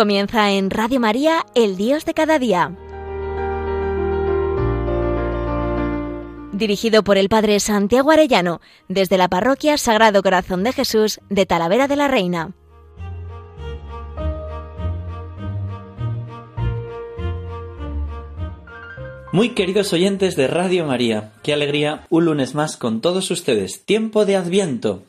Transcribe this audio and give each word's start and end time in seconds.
Comienza 0.00 0.50
en 0.52 0.70
Radio 0.70 0.98
María, 0.98 1.44
El 1.54 1.76
Dios 1.76 2.06
de 2.06 2.14
cada 2.14 2.38
día. 2.38 2.74
Dirigido 6.54 7.04
por 7.04 7.18
el 7.18 7.28
Padre 7.28 7.60
Santiago 7.60 8.10
Arellano, 8.10 8.62
desde 8.88 9.18
la 9.18 9.28
Parroquia 9.28 9.76
Sagrado 9.76 10.22
Corazón 10.22 10.64
de 10.64 10.72
Jesús 10.72 11.20
de 11.28 11.44
Talavera 11.44 11.86
de 11.86 11.96
la 11.96 12.08
Reina. 12.08 12.54
Muy 19.32 19.50
queridos 19.50 19.92
oyentes 19.92 20.34
de 20.34 20.46
Radio 20.46 20.86
María, 20.86 21.34
qué 21.42 21.52
alegría 21.52 22.06
un 22.08 22.24
lunes 22.24 22.54
más 22.54 22.78
con 22.78 23.02
todos 23.02 23.30
ustedes. 23.30 23.84
Tiempo 23.84 24.24
de 24.24 24.36
Adviento, 24.36 25.02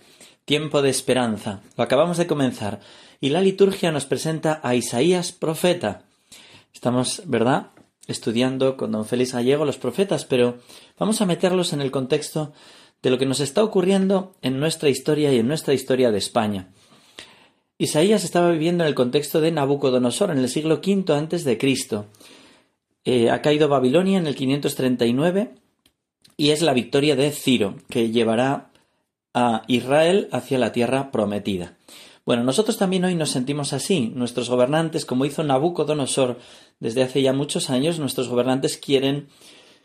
tiempo 0.44 0.81
de 0.81 0.89
esperanza. 0.89 1.61
Lo 1.77 1.85
acabamos 1.85 2.17
de 2.17 2.27
comenzar 2.27 2.81
y 3.21 3.30
la 3.30 3.39
liturgia 3.39 3.91
nos 3.91 4.05
presenta 4.05 4.59
a 4.63 4.75
Isaías 4.75 5.31
profeta. 5.31 6.03
Estamos, 6.73 7.21
¿verdad?, 7.25 7.67
estudiando 8.07 8.75
con 8.75 8.91
don 8.91 9.05
Félix 9.05 9.34
Gallego 9.34 9.63
los 9.63 9.77
profetas, 9.77 10.25
pero 10.25 10.57
vamos 10.97 11.21
a 11.21 11.27
meterlos 11.27 11.71
en 11.71 11.81
el 11.81 11.91
contexto 11.91 12.52
de 13.03 13.11
lo 13.11 13.20
que 13.20 13.27
nos 13.27 13.39
está 13.39 13.63
ocurriendo 13.63 14.35
en 14.41 14.59
nuestra 14.59 14.89
historia 14.89 15.31
y 15.31 15.38
en 15.38 15.47
nuestra 15.47 15.73
historia 15.75 16.11
de 16.11 16.17
España. 16.17 16.73
Isaías 17.77 18.23
estaba 18.23 18.52
viviendo 18.52 18.84
en 18.84 18.89
el 18.89 18.95
contexto 18.95 19.39
de 19.39 19.52
Nabucodonosor 19.52 20.31
en 20.31 20.39
el 20.39 20.49
siglo 20.49 20.81
V 20.85 21.13
antes 21.13 21.44
de 21.44 21.58
Cristo. 21.58 22.08
Eh, 23.05 23.30
ha 23.30 23.41
caído 23.41 23.69
Babilonia 23.69 24.17
en 24.17 24.27
el 24.27 24.35
539 24.35 25.55
y 26.38 26.49
es 26.49 26.61
la 26.61 26.73
victoria 26.73 27.16
de 27.16 27.31
Ciro 27.31 27.75
que 27.89 28.11
llevará 28.11 28.72
a 29.33 29.64
Israel 29.67 30.27
hacia 30.31 30.59
la 30.59 30.72
tierra 30.72 31.11
prometida. 31.11 31.77
Bueno, 32.25 32.44
nosotros 32.44 32.77
también 32.77 33.03
hoy 33.03 33.16
nos 33.16 33.31
sentimos 33.31 33.73
así. 33.73 34.11
Nuestros 34.16 34.50
gobernantes, 34.50 35.05
como 35.05 35.25
hizo 35.25 35.44
Nabucodonosor 35.44 36.38
desde 36.80 37.03
hace 37.03 37.22
ya 37.22 37.33
muchos 37.33 37.69
años, 37.69 37.97
nuestros 37.97 38.27
gobernantes 38.27 38.77
quieren 38.77 39.27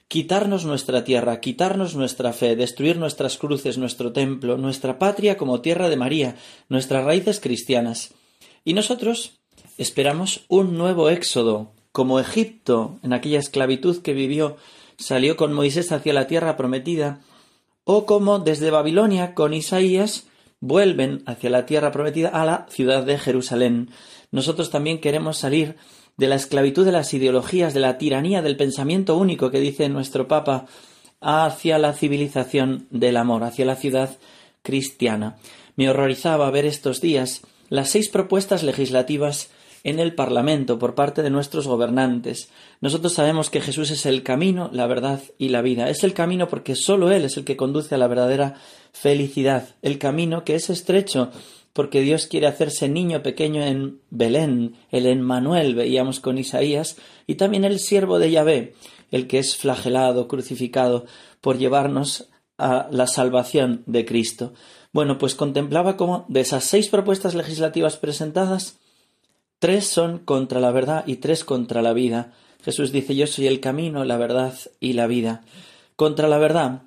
quitarnos 0.08 0.64
nuestra 0.64 1.02
tierra, 1.02 1.40
quitarnos 1.40 1.96
nuestra 1.96 2.32
fe, 2.32 2.54
destruir 2.54 2.98
nuestras 2.98 3.38
cruces, 3.38 3.78
nuestro 3.78 4.12
templo, 4.12 4.58
nuestra 4.58 4.98
patria 4.98 5.36
como 5.36 5.60
tierra 5.60 5.88
de 5.88 5.96
María, 5.96 6.36
nuestras 6.68 7.04
raíces 7.04 7.40
cristianas. 7.40 8.14
Y 8.64 8.74
nosotros 8.74 9.38
esperamos 9.78 10.44
un 10.48 10.76
nuevo 10.76 11.08
éxodo, 11.08 11.72
como 11.90 12.20
Egipto, 12.20 12.98
en 13.02 13.14
aquella 13.14 13.38
esclavitud 13.38 14.02
que 14.02 14.12
vivió, 14.12 14.56
salió 14.98 15.36
con 15.36 15.54
Moisés 15.54 15.90
hacia 15.90 16.12
la 16.12 16.26
tierra 16.26 16.56
prometida, 16.56 17.20
o 17.84 18.04
como 18.04 18.38
desde 18.38 18.70
Babilonia 18.70 19.34
con 19.34 19.54
Isaías 19.54 20.26
vuelven 20.60 21.22
hacia 21.26 21.50
la 21.50 21.66
tierra 21.66 21.92
prometida 21.92 22.28
a 22.28 22.44
la 22.44 22.66
ciudad 22.70 23.04
de 23.04 23.18
Jerusalén. 23.18 23.90
Nosotros 24.30 24.70
también 24.70 25.00
queremos 25.00 25.38
salir 25.38 25.76
de 26.16 26.26
la 26.28 26.34
esclavitud 26.34 26.84
de 26.84 26.92
las 26.92 27.12
ideologías, 27.12 27.74
de 27.74 27.80
la 27.80 27.98
tiranía 27.98 28.42
del 28.42 28.56
pensamiento 28.56 29.16
único 29.16 29.50
que 29.50 29.60
dice 29.60 29.88
nuestro 29.88 30.28
Papa, 30.28 30.66
hacia 31.20 31.78
la 31.78 31.92
civilización 31.92 32.86
del 32.90 33.16
amor, 33.16 33.44
hacia 33.44 33.64
la 33.64 33.76
ciudad 33.76 34.16
cristiana. 34.62 35.36
Me 35.76 35.90
horrorizaba 35.90 36.50
ver 36.50 36.64
estos 36.64 37.00
días 37.00 37.42
las 37.68 37.90
seis 37.90 38.08
propuestas 38.08 38.62
legislativas 38.62 39.50
en 39.84 40.00
el 40.00 40.14
Parlamento 40.14 40.78
por 40.78 40.94
parte 40.94 41.22
de 41.22 41.30
nuestros 41.30 41.66
gobernantes. 41.68 42.50
Nosotros 42.80 43.14
sabemos 43.14 43.50
que 43.50 43.60
Jesús 43.60 43.90
es 43.90 44.06
el 44.06 44.22
camino, 44.22 44.68
la 44.72 44.86
verdad 44.86 45.20
y 45.38 45.48
la 45.48 45.62
vida. 45.62 45.88
Es 45.88 46.04
el 46.04 46.14
camino 46.14 46.48
porque 46.48 46.74
sólo 46.74 47.10
Él 47.10 47.24
es 47.24 47.36
el 47.36 47.44
que 47.44 47.56
conduce 47.56 47.94
a 47.94 47.98
la 47.98 48.06
verdadera 48.06 48.54
felicidad. 48.92 49.74
El 49.82 49.98
camino 49.98 50.44
que 50.44 50.54
es 50.54 50.70
estrecho 50.70 51.30
porque 51.72 52.00
Dios 52.00 52.26
quiere 52.26 52.46
hacerse 52.46 52.88
niño 52.88 53.22
pequeño 53.22 53.62
en 53.62 54.00
Belén, 54.08 54.76
el 54.90 55.04
Emmanuel, 55.04 55.74
veíamos 55.74 56.20
con 56.20 56.38
Isaías, 56.38 56.96
y 57.26 57.34
también 57.34 57.66
el 57.66 57.78
siervo 57.78 58.18
de 58.18 58.30
Yahvé, 58.30 58.74
el 59.10 59.26
que 59.26 59.38
es 59.38 59.56
flagelado, 59.56 60.26
crucificado, 60.26 61.04
por 61.42 61.58
llevarnos 61.58 62.30
a 62.56 62.88
la 62.90 63.06
salvación 63.06 63.82
de 63.84 64.06
Cristo. 64.06 64.54
Bueno, 64.92 65.18
pues 65.18 65.34
contemplaba 65.34 65.98
cómo 65.98 66.24
de 66.28 66.40
esas 66.40 66.64
seis 66.64 66.88
propuestas 66.88 67.34
legislativas 67.34 67.98
presentadas, 67.98 68.78
Tres 69.58 69.86
son 69.86 70.18
contra 70.18 70.60
la 70.60 70.70
verdad 70.70 71.04
y 71.06 71.16
tres 71.16 71.42
contra 71.42 71.80
la 71.80 71.94
vida. 71.94 72.32
Jesús 72.66 72.90
dice 72.90 73.14
yo 73.14 73.28
soy 73.28 73.46
el 73.46 73.60
camino, 73.60 74.04
la 74.04 74.16
verdad 74.16 74.52
y 74.80 74.94
la 74.94 75.06
vida. 75.06 75.42
Contra 75.94 76.26
la 76.26 76.36
verdad, 76.36 76.82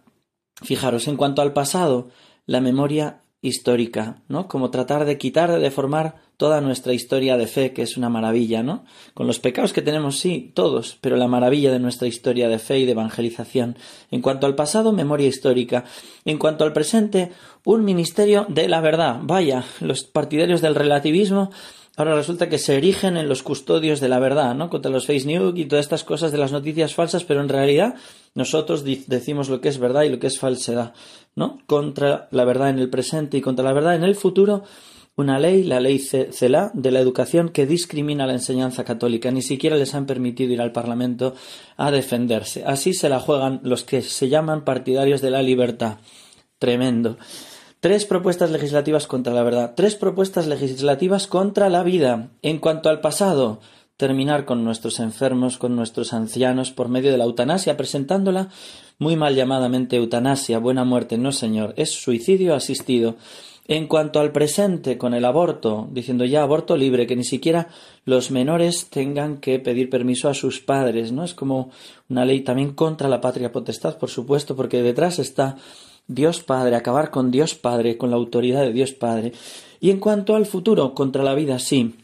fijaros, 0.62 1.08
en 1.08 1.16
cuanto 1.16 1.42
al 1.42 1.54
pasado, 1.54 2.10
la 2.46 2.60
memoria 2.60 3.22
histórica, 3.42 4.22
¿no? 4.28 4.50
Como 4.50 4.72
tratar 4.72 5.06
de 5.06 5.18
quitar, 5.18 5.50
de 5.50 5.60
deformar 5.60 6.18
toda 6.36 6.60
nuestra 6.60 6.92
historia 6.92 7.38
de 7.38 7.48
fe, 7.48 7.72
que 7.72 7.82
es 7.82 7.96
una 7.96 8.10
maravilla, 8.10 8.62
¿no? 8.62 8.84
Con 9.14 9.26
los 9.26 9.40
pecados 9.40 9.72
que 9.72 9.82
tenemos, 9.82 10.20
sí, 10.20 10.52
todos, 10.54 10.98
pero 11.00 11.16
la 11.16 11.30
maravilla 11.30 11.72
de 11.72 11.80
nuestra 11.80 12.10
historia 12.10 12.50
de 12.50 12.60
fe 12.60 12.80
y 12.80 12.86
de 12.86 12.92
evangelización. 12.92 13.78
En 14.12 14.22
cuanto 14.22 14.48
al 14.48 14.56
pasado, 14.56 14.92
memoria 14.92 15.28
histórica. 15.28 15.86
En 16.26 16.38
cuanto 16.38 16.66
al 16.66 16.74
presente, 16.74 17.32
un 17.64 17.86
ministerio 17.86 18.46
de 18.50 18.68
la 18.68 18.82
verdad. 18.82 19.20
Vaya, 19.22 19.64
los 19.80 20.04
partidarios 20.04 20.60
del 20.60 20.76
relativismo 20.76 21.52
ahora 22.00 22.16
resulta 22.16 22.48
que 22.48 22.58
se 22.58 22.78
erigen 22.78 23.18
en 23.18 23.28
los 23.28 23.44
custodios 23.44 24.00
de 24.00 24.08
la 24.08 24.20
verdad, 24.20 24.56
¿no? 24.56 24.70
Contra 24.70 24.90
los 24.90 25.06
face 25.06 25.26
news 25.26 25.54
y 25.58 25.66
todas 25.66 25.86
estas 25.86 26.04
cosas 26.04 26.32
de 26.32 26.38
las 26.38 26.52
noticias 26.52 26.96
falsas, 26.96 27.26
pero 27.26 27.42
en 27.42 27.50
realidad 27.50 27.96
nosotros 28.36 28.86
decimos 28.86 29.50
lo 29.50 29.60
que 29.60 29.68
es 29.68 29.80
verdad 29.80 30.04
y 30.04 30.10
lo 30.10 30.18
que 30.18 30.28
es 30.28 30.40
falsedad, 30.40 30.94
¿no? 31.36 31.60
Contra 31.66 32.30
la 32.32 32.46
verdad 32.46 32.70
en 32.70 32.80
el 32.80 32.90
presente 32.90 33.38
y 33.38 33.42
contra 33.42 33.66
la 33.66 33.74
verdad 33.74 33.96
en 33.96 34.04
el 34.04 34.16
futuro, 34.16 34.64
una 35.18 35.38
ley, 35.38 35.64
la 35.64 35.82
ley 35.82 36.00
CELA, 36.00 36.72
de 36.74 36.92
la 36.92 37.02
educación 37.02 37.50
que 37.50 37.66
discrimina 37.66 38.26
la 38.26 38.34
enseñanza 38.34 38.86
católica. 38.86 39.30
Ni 39.32 39.42
siquiera 39.42 39.76
les 39.76 39.94
han 39.94 40.06
permitido 40.06 40.54
ir 40.54 40.62
al 40.62 40.72
Parlamento 40.72 41.36
a 41.76 41.92
defenderse. 41.92 42.64
Así 42.64 42.94
se 42.94 43.10
la 43.10 43.20
juegan 43.20 43.60
los 43.64 43.84
que 43.84 44.02
se 44.02 44.30
llaman 44.30 44.64
partidarios 44.64 45.20
de 45.20 45.32
la 45.32 45.42
libertad. 45.42 45.98
Tremendo. 46.58 47.18
Tres 47.82 48.04
propuestas 48.04 48.52
legislativas 48.52 49.08
contra 49.08 49.34
la 49.34 49.42
verdad, 49.42 49.72
tres 49.74 49.96
propuestas 49.96 50.48
legislativas 50.48 51.28
contra 51.28 51.70
la 51.70 51.82
vida. 51.82 52.32
En 52.42 52.58
cuanto 52.58 52.90
al 52.90 53.00
pasado, 53.00 53.62
terminar 53.96 54.44
con 54.44 54.66
nuestros 54.66 55.00
enfermos, 55.00 55.58
con 55.58 55.78
nuestros 55.78 56.12
ancianos, 56.12 56.72
por 56.72 56.90
medio 56.90 57.10
de 57.10 57.18
la 57.18 57.24
eutanasia, 57.24 57.78
presentándola 57.78 58.50
muy 58.98 59.16
mal 59.16 59.34
llamadamente 59.34 59.96
eutanasia, 59.96 60.60
buena 60.60 60.84
muerte, 60.84 61.18
no 61.18 61.32
señor, 61.32 61.74
es 61.78 61.92
suicidio 61.92 62.54
asistido. 62.54 63.16
En 63.66 63.88
cuanto 63.88 64.20
al 64.20 64.34
presente, 64.34 64.98
con 64.98 65.14
el 65.14 65.24
aborto, 65.24 65.88
diciendo 65.92 66.26
ya 66.26 66.44
aborto 66.44 66.76
libre, 66.76 67.08
que 67.08 67.16
ni 67.16 67.24
siquiera 67.24 67.70
los 68.04 68.30
menores 68.30 68.90
tengan 68.90 69.38
que 69.38 69.58
pedir 69.60 69.90
permiso 69.90 70.28
a 70.28 70.34
sus 70.34 70.60
padres, 70.60 71.14
¿no? 71.14 71.24
Es 71.24 71.34
como 71.34 71.70
una 72.10 72.26
ley 72.26 72.42
también 72.42 72.74
contra 72.74 73.08
la 73.08 73.22
patria 73.22 73.54
potestad, 73.54 73.98
por 73.98 74.10
supuesto, 74.10 74.56
porque 74.58 74.82
detrás 74.82 75.20
está 75.20 75.56
Dios 76.10 76.42
Padre, 76.42 76.76
acabar 76.76 77.12
con 77.12 77.30
Dios 77.30 77.54
Padre, 77.54 77.96
con 77.96 78.10
la 78.10 78.18
autoridad 78.18 78.64
de 78.64 78.74
Dios 78.74 78.94
Padre. 78.94 79.32
Y 79.80 79.92
en 79.92 80.00
cuanto 80.00 80.36
al 80.36 80.48
futuro, 80.48 80.96
contra 80.96 81.24
la 81.24 81.36
vida, 81.36 81.60
sí, 81.60 81.96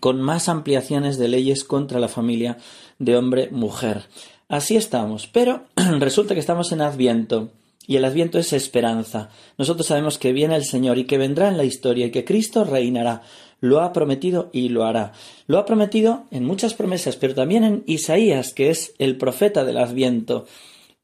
con 0.00 0.22
más 0.22 0.48
ampliaciones 0.48 1.18
de 1.18 1.28
leyes 1.28 1.62
contra 1.62 2.00
la 2.00 2.08
familia 2.08 2.56
de 2.98 3.16
hombre-mujer. 3.16 4.04
Así 4.48 4.76
estamos, 4.76 5.26
pero 5.26 5.64
resulta 5.76 6.32
que 6.32 6.40
estamos 6.40 6.72
en 6.72 6.80
Adviento. 6.80 7.50
Y 7.86 7.96
el 7.96 8.04
Adviento 8.06 8.38
es 8.38 8.54
esperanza. 8.54 9.28
Nosotros 9.58 9.86
sabemos 9.86 10.16
que 10.16 10.32
viene 10.32 10.56
el 10.56 10.64
Señor 10.64 10.96
y 10.96 11.04
que 11.04 11.18
vendrá 11.18 11.48
en 11.48 11.58
la 11.58 11.64
historia 11.64 12.06
y 12.06 12.10
que 12.10 12.24
Cristo 12.24 12.64
reinará. 12.64 13.22
Lo 13.60 13.82
ha 13.82 13.92
prometido 13.92 14.48
y 14.52 14.70
lo 14.70 14.84
hará. 14.84 15.12
Lo 15.46 15.58
ha 15.58 15.66
prometido 15.66 16.24
en 16.30 16.44
muchas 16.46 16.72
promesas, 16.72 17.16
pero 17.16 17.34
también 17.34 17.64
en 17.64 17.82
Isaías, 17.86 18.54
que 18.54 18.70
es 18.70 18.94
el 18.98 19.18
profeta 19.18 19.64
del 19.64 19.76
Adviento. 19.76 20.46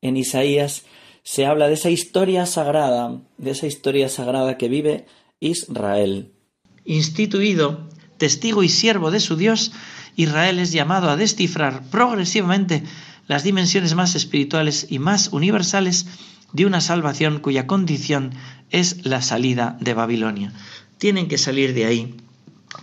En 0.01 0.17
Isaías 0.17 0.85
se 1.29 1.45
habla 1.45 1.69
de 1.69 1.75
esa 1.75 1.91
historia 1.91 2.47
sagrada, 2.47 3.21
de 3.37 3.51
esa 3.51 3.67
historia 3.67 4.09
sagrada 4.09 4.57
que 4.57 4.71
vive 4.71 5.05
Israel. 5.41 6.33
Instituido, 6.87 7.87
testigo 8.17 8.63
y 8.63 8.71
siervo 8.71 9.11
de 9.11 9.21
su 9.21 9.37
Dios, 9.37 9.73
Israel 10.17 10.59
es 10.59 10.73
llamado 10.73 11.11
a 11.11 11.19
descifrar 11.19 11.83
progresivamente 11.91 12.83
las 13.27 13.45
dimensiones 13.45 13.95
más 13.95 14.15
espirituales 14.15 14.87
y 14.89 15.01
más 15.01 15.29
universales 15.31 16.07
de 16.55 16.65
una 16.65 16.81
salvación 16.81 17.41
cuya 17.41 17.67
condición 17.67 18.33
es 18.71 19.05
la 19.05 19.21
salida 19.21 19.77
de 19.83 19.93
Babilonia. 19.93 20.55
Tienen 20.97 21.29
que 21.29 21.37
salir 21.37 21.75
de 21.75 21.85
ahí, 21.85 22.15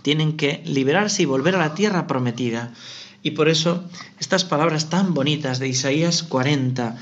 tienen 0.02 0.36
que 0.36 0.62
liberarse 0.64 1.22
y 1.22 1.26
volver 1.26 1.56
a 1.56 1.58
la 1.58 1.74
tierra 1.74 2.06
prometida. 2.06 2.72
Y 3.24 3.32
por 3.32 3.48
eso 3.48 3.90
estas 4.20 4.44
palabras 4.44 4.88
tan 4.88 5.14
bonitas 5.14 5.58
de 5.58 5.66
Isaías 5.66 6.22
40, 6.22 6.96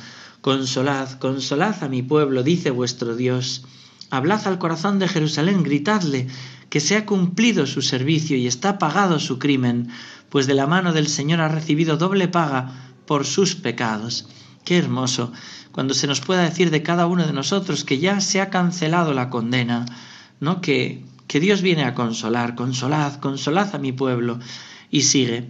Consolad, 0.44 1.12
consolad 1.12 1.82
a 1.82 1.88
mi 1.88 2.02
pueblo, 2.02 2.42
dice 2.42 2.70
vuestro 2.70 3.16
Dios. 3.16 3.64
Hablad 4.10 4.46
al 4.46 4.58
corazón 4.58 4.98
de 4.98 5.08
Jerusalén, 5.08 5.62
gritadle 5.62 6.26
que 6.68 6.80
se 6.80 6.98
ha 6.98 7.06
cumplido 7.06 7.66
su 7.66 7.80
servicio 7.80 8.36
y 8.36 8.46
está 8.46 8.76
pagado 8.76 9.18
su 9.20 9.38
crimen, 9.38 9.88
pues 10.28 10.46
de 10.46 10.52
la 10.52 10.66
mano 10.66 10.92
del 10.92 11.06
Señor 11.06 11.40
ha 11.40 11.48
recibido 11.48 11.96
doble 11.96 12.28
paga 12.28 12.92
por 13.06 13.24
sus 13.24 13.54
pecados. 13.54 14.28
Qué 14.66 14.76
hermoso 14.76 15.32
cuando 15.72 15.94
se 15.94 16.06
nos 16.06 16.20
pueda 16.20 16.42
decir 16.42 16.70
de 16.70 16.82
cada 16.82 17.06
uno 17.06 17.26
de 17.26 17.32
nosotros 17.32 17.82
que 17.82 17.98
ya 17.98 18.20
se 18.20 18.42
ha 18.42 18.50
cancelado 18.50 19.14
la 19.14 19.30
condena, 19.30 19.86
¿no? 20.40 20.60
Que 20.60 21.04
que 21.26 21.40
Dios 21.40 21.62
viene 21.62 21.84
a 21.84 21.94
consolar, 21.94 22.54
consolad, 22.54 23.14
consolad 23.14 23.74
a 23.74 23.78
mi 23.78 23.92
pueblo. 23.92 24.38
Y 24.90 25.02
sigue, 25.02 25.48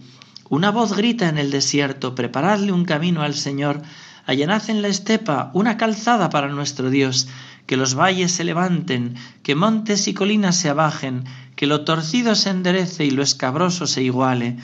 una 0.49 0.71
voz 0.71 0.97
grita 0.97 1.29
en 1.29 1.39
el 1.39 1.51
desierto, 1.51 2.15
preparadle 2.15 2.73
un 2.73 2.85
camino 2.85 3.23
al 3.23 3.35
Señor, 3.35 3.83
allanad 4.27 4.69
en 4.71 4.83
la 4.83 4.89
estepa 4.89 5.51
una 5.55 5.77
calzada 5.77 6.31
para 6.31 6.49
nuestro 6.49 6.91
Dios, 6.91 7.29
que 7.67 7.77
los 7.77 7.95
valles 7.95 8.33
se 8.33 8.45
levanten, 8.45 9.17
que 9.43 9.55
montes 9.55 10.09
y 10.09 10.15
colinas 10.15 10.57
se 10.57 10.69
abajen, 10.69 11.25
que 11.57 11.67
lo 11.67 11.85
torcido 11.85 12.35
se 12.35 12.51
enderece 12.51 13.05
y 13.05 13.11
lo 13.11 13.23
escabroso 13.23 13.87
se 13.87 14.03
iguale. 14.03 14.57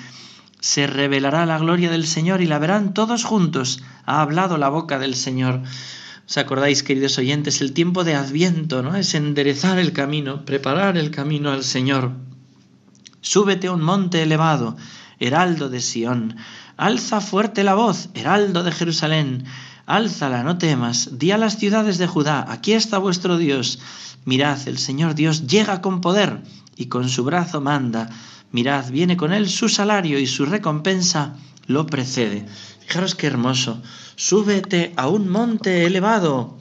Se 0.61 0.87
revelará 0.87 1.47
la 1.47 1.59
gloria 1.59 1.91
del 1.91 2.07
Señor 2.07 2.43
y 2.43 2.47
la 2.47 2.59
verán 2.59 2.93
todos 2.93 3.25
juntos. 3.25 3.83
Ha 4.05 4.21
hablado 4.21 4.59
la 4.59 4.69
boca 4.69 4.99
del 4.99 5.15
Señor. 5.15 5.63
¿Os 6.29 6.37
acordáis, 6.37 6.83
queridos 6.83 7.17
oyentes? 7.19 7.61
El 7.63 7.73
tiempo 7.73 8.05
de 8.05 8.15
Adviento, 8.15 8.83
¿no? 8.83 8.95
Es 8.95 9.15
enderezar 9.15 9.79
el 9.79 9.93
camino, 9.93 10.45
preparar 10.45 10.99
el 10.99 11.11
camino 11.11 11.51
al 11.51 11.65
Señor. 11.65 12.13
Súbete 13.23 13.69
a 13.69 13.73
un 13.73 13.83
monte 13.83 14.23
elevado, 14.23 14.77
heraldo 15.21 15.69
de 15.69 15.81
Sión. 15.81 16.37
Alza 16.77 17.21
fuerte 17.21 17.63
la 17.63 17.75
voz, 17.75 18.09
heraldo 18.15 18.65
de 18.65 18.73
Jerusalén. 18.73 19.45
Álzala, 19.87 20.43
no 20.43 20.59
temas. 20.59 21.19
Di 21.19 21.31
a 21.31 21.39
las 21.39 21.59
ciudades 21.59 21.99
de 21.99 22.07
Judá, 22.07 22.47
aquí 22.49 22.73
está 22.73 22.99
vuestro 22.99 23.37
Dios. 23.37 23.79
Mirad, 24.25 24.67
el 24.67 24.79
Señor 24.79 25.15
Dios 25.15 25.47
llega 25.47 25.81
con 25.81 26.01
poder 26.01 26.43
y 26.77 26.87
con 26.87 27.09
su 27.09 27.25
brazo 27.25 27.61
manda. 27.61 28.09
Mirad, 28.51 28.91
viene 28.91 29.17
con 29.17 29.33
él 29.33 29.49
su 29.49 29.69
salario 29.69 30.19
y 30.19 30.27
su 30.27 30.47
recompensa 30.47 31.37
lo 31.67 31.87
precede. 31.87 32.47
Fijaros 32.81 33.15
qué 33.15 33.27
hermoso. 33.27 33.83
Súbete 34.17 34.93
a 34.97 35.09
un 35.09 35.29
monte 35.29 35.87
elevado, 35.87 36.59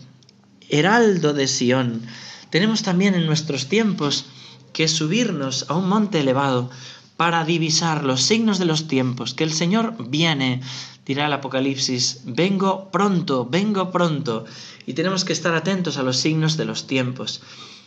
heraldo 0.69 1.33
de 1.33 1.47
Sión. 1.47 2.01
Tenemos 2.49 2.83
también 2.83 3.15
en 3.15 3.25
nuestros 3.25 3.67
tiempos 3.67 4.25
que 4.73 4.87
subirnos 4.87 5.65
a 5.69 5.75
un 5.75 5.89
monte 5.89 6.19
elevado 6.19 6.69
para 7.19 7.43
divisar 7.43 8.05
los 8.05 8.21
signos 8.21 8.59
de 8.59 8.65
los 8.65 8.87
tiempos, 8.87 9.33
que 9.33 9.43
el 9.43 9.51
Señor 9.51 9.93
viene, 10.07 10.61
dirá 11.05 11.25
el 11.25 11.33
Apocalipsis, 11.33 12.21
vengo 12.23 12.89
pronto, 12.91 13.43
vengo 13.43 13.91
pronto, 13.91 14.45
y 14.85 14.93
tenemos 14.93 15.25
que 15.25 15.33
estar 15.33 15.53
atentos 15.53 15.97
a 15.97 16.03
los 16.03 16.15
signos 16.15 16.55
de 16.55 16.63
los 16.63 16.87
tiempos, 16.87 17.41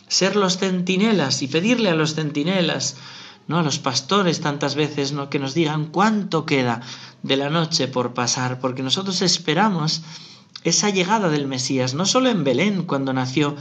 ser 0.07 0.35
los 0.35 0.59
centinelas 0.59 1.41
y 1.41 1.47
pedirle 1.47 1.89
a 1.89 1.95
los 1.95 2.13
centinelas, 2.13 2.95
no 3.47 3.57
a 3.57 3.63
los 3.63 3.79
pastores 3.79 4.39
tantas 4.39 4.75
veces, 4.75 5.13
no 5.13 5.31
que 5.31 5.39
nos 5.39 5.55
digan 5.55 5.87
cuánto 5.87 6.45
queda 6.45 6.81
de 7.23 7.35
la 7.35 7.49
noche 7.49 7.87
por 7.87 8.13
pasar, 8.13 8.59
porque 8.59 8.83
nosotros 8.83 9.23
esperamos 9.23 10.03
esa 10.63 10.91
llegada 10.91 11.29
del 11.29 11.47
Mesías, 11.47 11.95
no 11.95 12.05
solo 12.05 12.29
en 12.29 12.43
Belén 12.43 12.83
cuando 12.83 13.13
nació 13.13 13.55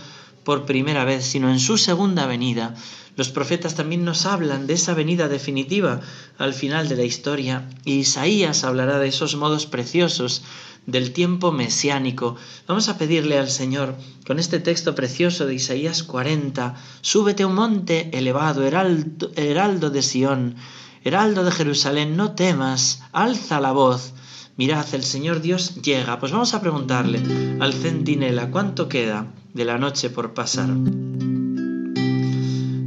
por 0.44 0.64
primera 0.64 1.04
vez, 1.04 1.24
sino 1.24 1.50
en 1.50 1.60
su 1.60 1.78
segunda 1.78 2.26
venida. 2.26 2.74
Los 3.14 3.28
profetas 3.28 3.74
también 3.74 4.04
nos 4.04 4.24
hablan 4.24 4.66
de 4.66 4.74
esa 4.74 4.94
venida 4.94 5.28
definitiva 5.28 6.00
al 6.38 6.54
final 6.54 6.88
de 6.88 6.96
la 6.96 7.04
historia, 7.04 7.68
y 7.84 7.98
Isaías 7.98 8.64
hablará 8.64 8.98
de 8.98 9.08
esos 9.08 9.36
modos 9.36 9.66
preciosos 9.66 10.42
del 10.86 11.12
tiempo 11.12 11.52
mesiánico. 11.52 12.36
Vamos 12.66 12.88
a 12.88 12.96
pedirle 12.96 13.38
al 13.38 13.50
Señor, 13.50 13.96
con 14.26 14.38
este 14.38 14.60
texto 14.60 14.94
precioso 14.94 15.46
de 15.46 15.54
Isaías 15.54 16.02
40, 16.02 16.74
súbete 17.02 17.42
a 17.42 17.46
un 17.48 17.54
monte 17.54 18.10
elevado, 18.16 18.64
heraldo, 18.64 19.30
heraldo 19.36 19.90
de 19.90 20.02
Sión, 20.02 20.56
Heraldo 21.04 21.44
de 21.44 21.50
Jerusalén, 21.50 22.16
no 22.16 22.36
temas, 22.36 23.02
alza 23.12 23.60
la 23.60 23.72
voz. 23.72 24.12
Mirad, 24.56 24.86
el 24.94 25.02
Señor 25.02 25.40
Dios 25.40 25.82
llega. 25.82 26.20
Pues 26.20 26.30
vamos 26.30 26.54
a 26.54 26.60
preguntarle 26.60 27.20
al 27.58 27.72
centinela 27.72 28.52
cuánto 28.52 28.88
queda 28.88 29.26
de 29.54 29.64
la 29.64 29.78
noche 29.78 30.10
por 30.10 30.34
pasar. 30.34 30.68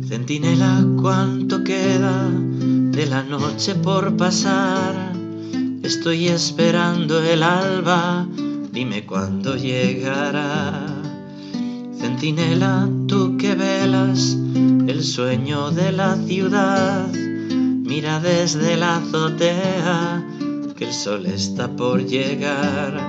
Centinela, 0.08 0.86
cuánto 1.02 1.64
queda 1.64 2.30
de 2.30 3.06
la 3.06 3.24
noche 3.24 3.76
por 3.76 4.16
pasar. 4.18 5.14
Estoy 5.84 6.28
esperando 6.28 7.22
el 7.22 7.44
alba, 7.44 8.28
dime 8.72 9.06
cuándo 9.06 9.56
llegará. 9.56 10.86
Centinela, 12.00 12.90
tú 13.08 13.38
que 13.38 13.56
velas 13.56 14.38
el 14.88 15.04
sueño 15.04 15.72
de 15.72 15.92
la 15.92 16.16
ciudad 16.16 17.08
Mira 17.96 18.20
desde 18.20 18.78
la 18.78 18.98
azotea 18.98 20.22
que 20.76 20.86
el 20.86 20.94
sol 20.94 21.28
está 21.28 21.74
por 21.76 22.04
llegar. 22.04 23.00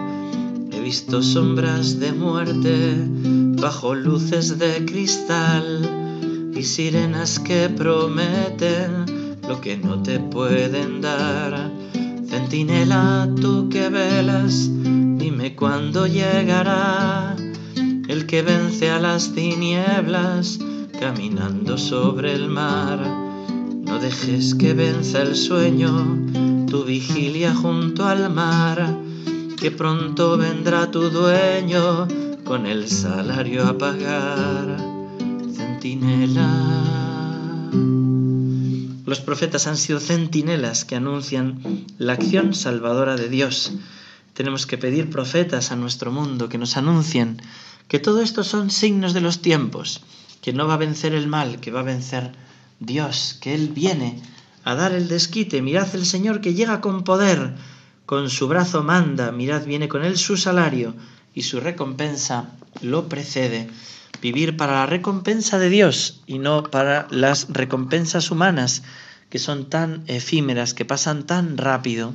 He 0.71 0.81
visto 0.81 1.23
sombras 1.23 1.99
de 1.99 2.13
muerte 2.13 3.09
bajo 3.61 3.95
luces 3.95 4.59
de 4.59 4.85
cristal 4.85 6.53
y 6.55 6.63
sirenas 6.63 7.39
que 7.39 7.69
prometen 7.69 9.07
lo 9.49 9.61
que 9.61 9.77
no 9.77 10.03
te 10.03 10.19
pueden 10.19 11.01
dar. 11.01 11.71
Centinela, 12.29 13.29
tú 13.41 13.69
que 13.69 13.89
velas, 13.89 14.69
dime 15.19 15.55
cuándo 15.55 16.07
llegará 16.07 17.37
el 18.09 18.27
que 18.27 18.43
vence 18.43 18.91
a 18.91 18.99
las 18.99 19.33
tinieblas 19.33 20.59
caminando 21.01 21.77
sobre 21.77 22.33
el 22.33 22.49
mar 22.49 23.27
no 23.87 24.01
dejes 24.01 24.55
que 24.55 24.75
venza 24.75 25.23
el 25.23 25.37
sueño 25.37 26.67
tu 26.67 26.85
vigilia 26.85 27.55
junto 27.55 28.05
al 28.05 28.29
mar, 28.31 28.99
que 29.57 29.71
pronto 29.71 30.37
vendrá 30.37 30.91
tu 30.91 31.09
dueño 31.09 32.09
con 32.47 32.65
el 32.67 32.89
salario 32.89 33.67
a 33.67 33.77
pagar. 33.77 34.77
Centinela. 35.53 36.49
Los 39.05 39.21
profetas 39.21 39.67
han 39.67 39.77
sido 39.77 39.99
centinelas 39.99 40.85
que 40.85 40.95
anuncian 40.95 41.85
la 41.99 42.13
acción 42.13 42.55
salvadora 42.55 43.17
de 43.17 43.29
Dios. 43.29 43.73
Tenemos 44.33 44.67
que 44.67 44.79
pedir 44.79 45.11
profetas 45.11 45.73
a 45.73 45.77
nuestro 45.77 46.13
mundo 46.13 46.49
que 46.49 46.59
nos 46.59 46.77
anuncien 46.77 47.43
que 47.89 47.99
todo 47.99 48.23
esto 48.23 48.45
son 48.45 48.71
signos 48.71 49.13
de 49.13 49.23
los 49.23 49.43
tiempos, 49.43 50.03
que 50.41 50.53
no 50.53 50.69
va 50.69 50.75
a 50.75 50.79
vencer 50.79 51.15
el 51.15 51.27
mal, 51.27 51.59
que 51.59 51.73
va 51.73 51.81
a 51.81 51.85
vencer 51.95 52.33
Dios, 52.79 53.39
que 53.41 53.55
Él 53.55 53.71
viene 53.75 54.23
a 54.63 54.77
dar 54.77 54.93
el 54.93 55.09
desquite. 55.09 55.63
Mirad 55.63 55.93
el 55.97 56.07
Señor 56.07 56.41
que 56.41 56.55
llega 56.55 56.81
con 56.81 57.03
poder, 57.03 57.55
con 58.07 58.31
su 58.31 58.47
brazo 58.47 58.85
manda, 58.85 59.33
mirad, 59.33 59.65
viene 59.65 59.89
con 59.89 60.05
Él 60.05 60.17
su 60.17 60.37
salario 60.37 60.95
y 61.37 61.43
su 61.43 61.61
recompensa 61.61 62.49
lo 62.81 63.09
precede. 63.09 63.69
Vivir 64.23 64.57
para 64.57 64.73
la 64.73 64.87
recompensa 64.87 65.59
de 65.59 65.69
Dios 65.69 66.23
y 66.27 66.39
no 66.39 66.65
para 66.65 67.07
las 67.11 67.49
recompensas 67.51 68.31
humanas, 68.31 68.83
que 69.29 69.39
son 69.39 69.69
tan 69.69 70.03
efímeras, 70.07 70.73
que 70.73 70.87
pasan 70.87 71.27
tan 71.27 71.59
rápido. 71.59 72.15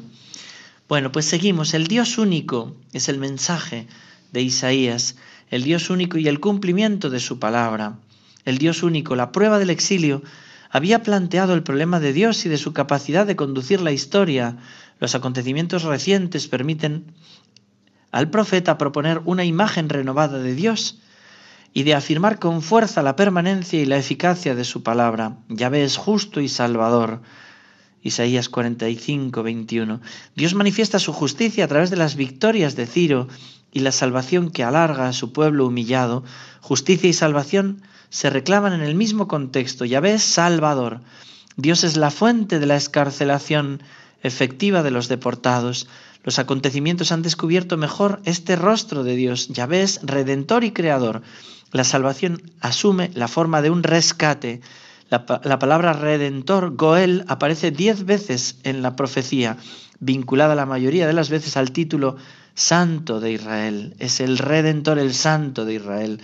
Bueno, 0.89 1.11
pues 1.11 1.25
seguimos. 1.25 1.75
El 1.75 1.85
Dios 1.85 2.17
único 2.17 2.75
es 2.93 3.09
el 3.09 3.19
mensaje 3.19 3.85
de 4.31 4.41
Isaías, 4.41 5.15
el 5.51 5.63
Dios 5.63 5.91
único 5.91 6.17
y 6.17 6.27
el 6.27 6.39
cumplimiento 6.39 7.11
de 7.11 7.19
su 7.19 7.37
palabra. 7.37 7.99
El 8.43 8.57
Dios 8.57 8.81
único, 8.81 9.15
la 9.15 9.31
prueba 9.31 9.59
del 9.59 9.69
exilio, 9.69 10.23
había 10.71 11.03
planteado 11.03 11.53
el 11.53 11.61
problema 11.61 11.99
de 11.99 12.11
Dios 12.11 12.43
y 12.47 12.49
de 12.49 12.57
su 12.57 12.73
capacidad 12.73 13.27
de 13.27 13.35
conducir 13.35 13.81
la 13.81 13.91
historia. 13.91 14.57
Los 14.99 15.13
acontecimientos 15.13 15.83
recientes 15.83 16.47
permiten 16.47 17.05
al 18.11 18.29
profeta 18.29 18.77
proponer 18.77 19.21
una 19.25 19.45
imagen 19.45 19.89
renovada 19.89 20.39
de 20.39 20.55
Dios 20.55 20.99
y 21.73 21.83
de 21.83 21.95
afirmar 21.95 22.39
con 22.39 22.61
fuerza 22.61 23.01
la 23.01 23.15
permanencia 23.15 23.81
y 23.81 23.85
la 23.85 23.97
eficacia 23.97 24.55
de 24.55 24.65
su 24.65 24.83
palabra. 24.83 25.37
Yahvé 25.47 25.83
es 25.83 25.97
justo 25.97 26.41
y 26.41 26.49
salvador. 26.49 27.21
Isaías 28.03 28.49
45, 28.49 29.43
21. 29.43 30.01
Dios 30.35 30.53
manifiesta 30.55 30.99
su 30.99 31.13
justicia 31.13 31.65
a 31.65 31.67
través 31.67 31.89
de 31.89 31.97
las 31.97 32.15
victorias 32.15 32.75
de 32.75 32.87
Ciro 32.87 33.27
y 33.71 33.79
la 33.79 33.91
salvación 33.91 34.49
que 34.49 34.63
alarga 34.63 35.07
a 35.07 35.13
su 35.13 35.31
pueblo 35.31 35.67
humillado. 35.67 36.23
Justicia 36.61 37.09
y 37.09 37.13
salvación 37.13 37.83
se 38.09 38.29
reclaman 38.29 38.73
en 38.73 38.81
el 38.81 38.95
mismo 38.95 39.27
contexto. 39.27 39.85
Yahvé 39.85 40.15
es 40.15 40.23
Salvador. 40.23 41.01
Dios 41.55 41.83
es 41.83 41.95
la 41.95 42.11
fuente 42.11 42.59
de 42.59 42.65
la 42.65 42.75
escarcelación 42.75 43.81
efectiva 44.23 44.83
de 44.83 44.91
los 44.91 45.07
deportados. 45.07 45.87
Los 46.23 46.39
acontecimientos 46.39 47.11
han 47.11 47.21
descubierto 47.21 47.77
mejor 47.77 48.21
este 48.25 48.55
rostro 48.55 49.03
de 49.03 49.15
Dios. 49.15 49.47
Yahvé 49.49 49.83
es 49.83 49.99
Redentor 50.03 50.63
y 50.63 50.71
Creador. 50.71 51.21
La 51.71 51.83
salvación 51.83 52.41
asume 52.59 53.11
la 53.13 53.27
forma 53.27 53.61
de 53.61 53.69
un 53.69 53.83
rescate. 53.83 54.61
La, 55.09 55.25
la, 55.43 55.59
palabra 55.59 55.93
redentor, 55.93 56.75
Goel, 56.75 57.25
aparece 57.27 57.71
diez 57.71 58.05
veces 58.05 58.57
en 58.63 58.81
la 58.81 58.95
profecía, 58.95 59.57
vinculada 59.99 60.55
la 60.55 60.65
mayoría 60.65 61.07
de 61.07 61.13
las 61.13 61.29
veces 61.29 61.57
al 61.57 61.71
título 61.71 62.15
Santo 62.53 63.19
de 63.19 63.31
Israel. 63.31 63.95
Es 63.99 64.19
el 64.19 64.37
redentor, 64.37 64.99
el 64.99 65.13
Santo 65.13 65.65
de 65.65 65.75
Israel. 65.75 66.21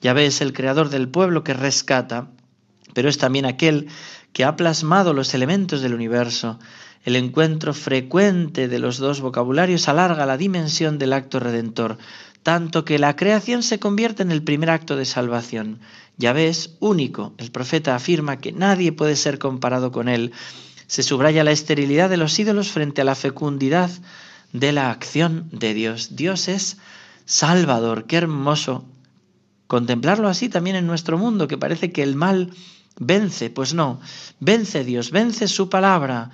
Yahvé 0.00 0.26
es 0.26 0.40
el 0.40 0.52
creador 0.52 0.88
del 0.88 1.08
pueblo 1.08 1.44
que 1.44 1.54
rescata, 1.54 2.28
pero 2.94 3.08
es 3.08 3.18
también 3.18 3.46
aquel 3.46 3.88
que 4.32 4.44
ha 4.44 4.56
plasmado 4.56 5.12
los 5.12 5.34
elementos 5.34 5.82
del 5.82 5.94
universo. 5.94 6.58
El 7.04 7.16
encuentro 7.16 7.72
frecuente 7.72 8.68
de 8.68 8.78
los 8.78 8.98
dos 8.98 9.20
vocabularios 9.20 9.88
alarga 9.88 10.26
la 10.26 10.36
dimensión 10.36 10.98
del 10.98 11.14
acto 11.14 11.40
redentor, 11.40 11.96
tanto 12.42 12.84
que 12.84 12.98
la 12.98 13.16
creación 13.16 13.62
se 13.62 13.78
convierte 13.78 14.22
en 14.22 14.30
el 14.30 14.42
primer 14.42 14.70
acto 14.70 14.96
de 14.96 15.06
salvación. 15.06 15.80
Ya 16.18 16.34
ves, 16.34 16.76
único. 16.80 17.32
El 17.38 17.50
profeta 17.50 17.94
afirma 17.94 18.38
que 18.38 18.52
nadie 18.52 18.92
puede 18.92 19.16
ser 19.16 19.38
comparado 19.38 19.92
con 19.92 20.08
él. 20.08 20.32
Se 20.86 21.02
subraya 21.02 21.44
la 21.44 21.52
esterilidad 21.52 22.10
de 22.10 22.18
los 22.18 22.38
ídolos 22.38 22.68
frente 22.68 23.00
a 23.00 23.04
la 23.04 23.14
fecundidad 23.14 23.90
de 24.52 24.72
la 24.72 24.90
acción 24.90 25.48
de 25.52 25.72
Dios. 25.72 26.16
Dios 26.16 26.48
es 26.48 26.76
Salvador. 27.24 28.04
Qué 28.06 28.16
hermoso 28.16 28.84
contemplarlo 29.66 30.28
así 30.28 30.48
también 30.48 30.76
en 30.76 30.86
nuestro 30.86 31.16
mundo, 31.16 31.48
que 31.48 31.56
parece 31.56 31.92
que 31.92 32.02
el 32.02 32.16
mal 32.16 32.50
vence. 32.98 33.48
Pues 33.48 33.72
no, 33.72 34.00
vence 34.40 34.84
Dios, 34.84 35.12
vence 35.12 35.48
su 35.48 35.70
palabra. 35.70 36.30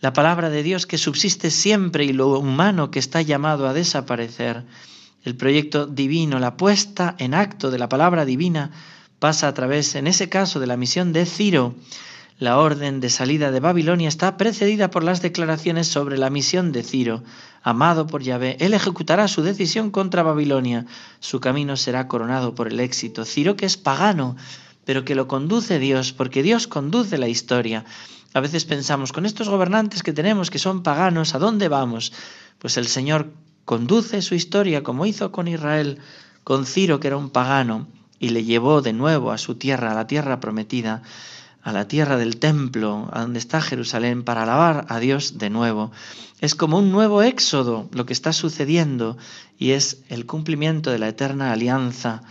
La 0.00 0.14
palabra 0.14 0.48
de 0.48 0.62
Dios 0.62 0.86
que 0.86 0.96
subsiste 0.96 1.50
siempre 1.50 2.04
y 2.04 2.14
lo 2.14 2.38
humano 2.38 2.90
que 2.90 2.98
está 2.98 3.20
llamado 3.20 3.68
a 3.68 3.74
desaparecer. 3.74 4.64
El 5.24 5.36
proyecto 5.36 5.86
divino, 5.86 6.38
la 6.38 6.56
puesta 6.56 7.14
en 7.18 7.34
acto 7.34 7.70
de 7.70 7.78
la 7.78 7.90
palabra 7.90 8.24
divina, 8.24 8.70
pasa 9.18 9.46
a 9.46 9.52
través, 9.52 9.94
en 9.96 10.06
ese 10.06 10.30
caso, 10.30 10.58
de 10.58 10.66
la 10.66 10.78
misión 10.78 11.12
de 11.12 11.26
Ciro. 11.26 11.74
La 12.38 12.56
orden 12.56 13.00
de 13.00 13.10
salida 13.10 13.50
de 13.50 13.60
Babilonia 13.60 14.08
está 14.08 14.38
precedida 14.38 14.90
por 14.90 15.04
las 15.04 15.20
declaraciones 15.20 15.88
sobre 15.88 16.16
la 16.16 16.30
misión 16.30 16.72
de 16.72 16.82
Ciro. 16.82 17.22
Amado 17.62 18.06
por 18.06 18.22
Yahvé, 18.22 18.56
él 18.60 18.72
ejecutará 18.72 19.28
su 19.28 19.42
decisión 19.42 19.90
contra 19.90 20.22
Babilonia. 20.22 20.86
Su 21.18 21.40
camino 21.40 21.76
será 21.76 22.08
coronado 22.08 22.54
por 22.54 22.68
el 22.68 22.80
éxito. 22.80 23.26
Ciro, 23.26 23.56
que 23.56 23.66
es 23.66 23.76
pagano, 23.76 24.36
pero 24.90 25.04
que 25.04 25.14
lo 25.14 25.28
conduce 25.28 25.78
Dios, 25.78 26.12
porque 26.12 26.42
Dios 26.42 26.66
conduce 26.66 27.16
la 27.16 27.28
historia. 27.28 27.84
A 28.34 28.40
veces 28.40 28.64
pensamos, 28.64 29.12
con 29.12 29.24
estos 29.24 29.48
gobernantes 29.48 30.02
que 30.02 30.12
tenemos 30.12 30.50
que 30.50 30.58
son 30.58 30.82
paganos, 30.82 31.36
¿a 31.36 31.38
dónde 31.38 31.68
vamos? 31.68 32.12
Pues 32.58 32.76
el 32.76 32.88
Señor 32.88 33.30
conduce 33.64 34.20
su 34.20 34.34
historia 34.34 34.82
como 34.82 35.06
hizo 35.06 35.30
con 35.30 35.46
Israel, 35.46 35.98
con 36.42 36.66
Ciro, 36.66 36.98
que 36.98 37.06
era 37.06 37.18
un 37.18 37.30
pagano, 37.30 37.86
y 38.18 38.30
le 38.30 38.42
llevó 38.42 38.82
de 38.82 38.92
nuevo 38.92 39.30
a 39.30 39.38
su 39.38 39.54
tierra, 39.54 39.92
a 39.92 39.94
la 39.94 40.08
tierra 40.08 40.40
prometida, 40.40 41.02
a 41.62 41.70
la 41.70 41.86
tierra 41.86 42.16
del 42.16 42.38
templo, 42.38 43.10
a 43.12 43.20
donde 43.20 43.38
está 43.38 43.60
Jerusalén, 43.60 44.24
para 44.24 44.42
alabar 44.42 44.86
a 44.88 44.98
Dios 44.98 45.38
de 45.38 45.50
nuevo. 45.50 45.92
Es 46.40 46.56
como 46.56 46.78
un 46.78 46.90
nuevo 46.90 47.22
éxodo 47.22 47.88
lo 47.92 48.06
que 48.06 48.12
está 48.12 48.32
sucediendo 48.32 49.16
y 49.56 49.70
es 49.70 50.02
el 50.08 50.26
cumplimiento 50.26 50.90
de 50.90 50.98
la 50.98 51.06
eterna 51.06 51.52
alianza. 51.52 52.24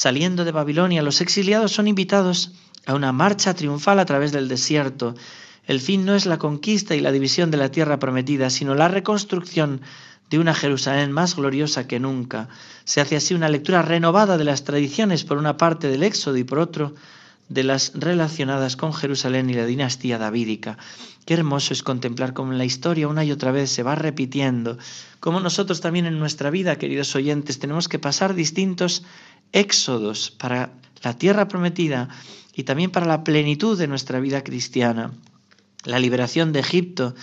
Saliendo 0.00 0.46
de 0.46 0.52
Babilonia, 0.52 1.02
los 1.02 1.20
exiliados 1.20 1.72
son 1.72 1.86
invitados 1.86 2.52
a 2.86 2.94
una 2.94 3.12
marcha 3.12 3.52
triunfal 3.52 3.98
a 3.98 4.06
través 4.06 4.32
del 4.32 4.48
desierto. 4.48 5.14
El 5.66 5.78
fin 5.78 6.06
no 6.06 6.14
es 6.14 6.24
la 6.24 6.38
conquista 6.38 6.96
y 6.96 7.00
la 7.00 7.12
división 7.12 7.50
de 7.50 7.58
la 7.58 7.70
tierra 7.70 7.98
prometida, 7.98 8.48
sino 8.48 8.74
la 8.74 8.88
reconstrucción 8.88 9.82
de 10.30 10.38
una 10.38 10.54
Jerusalén 10.54 11.12
más 11.12 11.36
gloriosa 11.36 11.86
que 11.86 12.00
nunca. 12.00 12.48
Se 12.84 13.02
hace 13.02 13.16
así 13.16 13.34
una 13.34 13.50
lectura 13.50 13.82
renovada 13.82 14.38
de 14.38 14.44
las 14.44 14.64
tradiciones 14.64 15.24
por 15.24 15.36
una 15.36 15.58
parte 15.58 15.88
del 15.88 16.02
Éxodo 16.02 16.38
y 16.38 16.44
por 16.44 16.60
otro 16.60 16.94
de 17.50 17.64
las 17.64 17.92
relacionadas 17.94 18.76
con 18.76 18.94
Jerusalén 18.94 19.50
y 19.50 19.54
la 19.54 19.66
dinastía 19.66 20.18
davídica. 20.18 20.78
Qué 21.26 21.34
hermoso 21.34 21.74
es 21.74 21.82
contemplar 21.82 22.32
cómo 22.32 22.52
la 22.52 22.64
historia 22.64 23.08
una 23.08 23.24
y 23.24 23.32
otra 23.32 23.50
vez 23.50 23.70
se 23.70 23.82
va 23.82 23.96
repitiendo, 23.96 24.78
cómo 25.18 25.40
nosotros 25.40 25.80
también 25.80 26.06
en 26.06 26.18
nuestra 26.18 26.48
vida, 26.50 26.76
queridos 26.76 27.14
oyentes, 27.16 27.58
tenemos 27.58 27.88
que 27.88 27.98
pasar 27.98 28.34
distintos 28.34 29.02
éxodos 29.52 30.30
para 30.30 30.72
la 31.02 31.18
tierra 31.18 31.48
prometida 31.48 32.08
y 32.54 32.62
también 32.62 32.92
para 32.92 33.06
la 33.06 33.24
plenitud 33.24 33.76
de 33.76 33.88
nuestra 33.88 34.20
vida 34.20 34.44
cristiana. 34.44 35.12
La 35.84 35.98
liberación 35.98 36.52
de 36.52 36.60
Egipto 36.60 37.16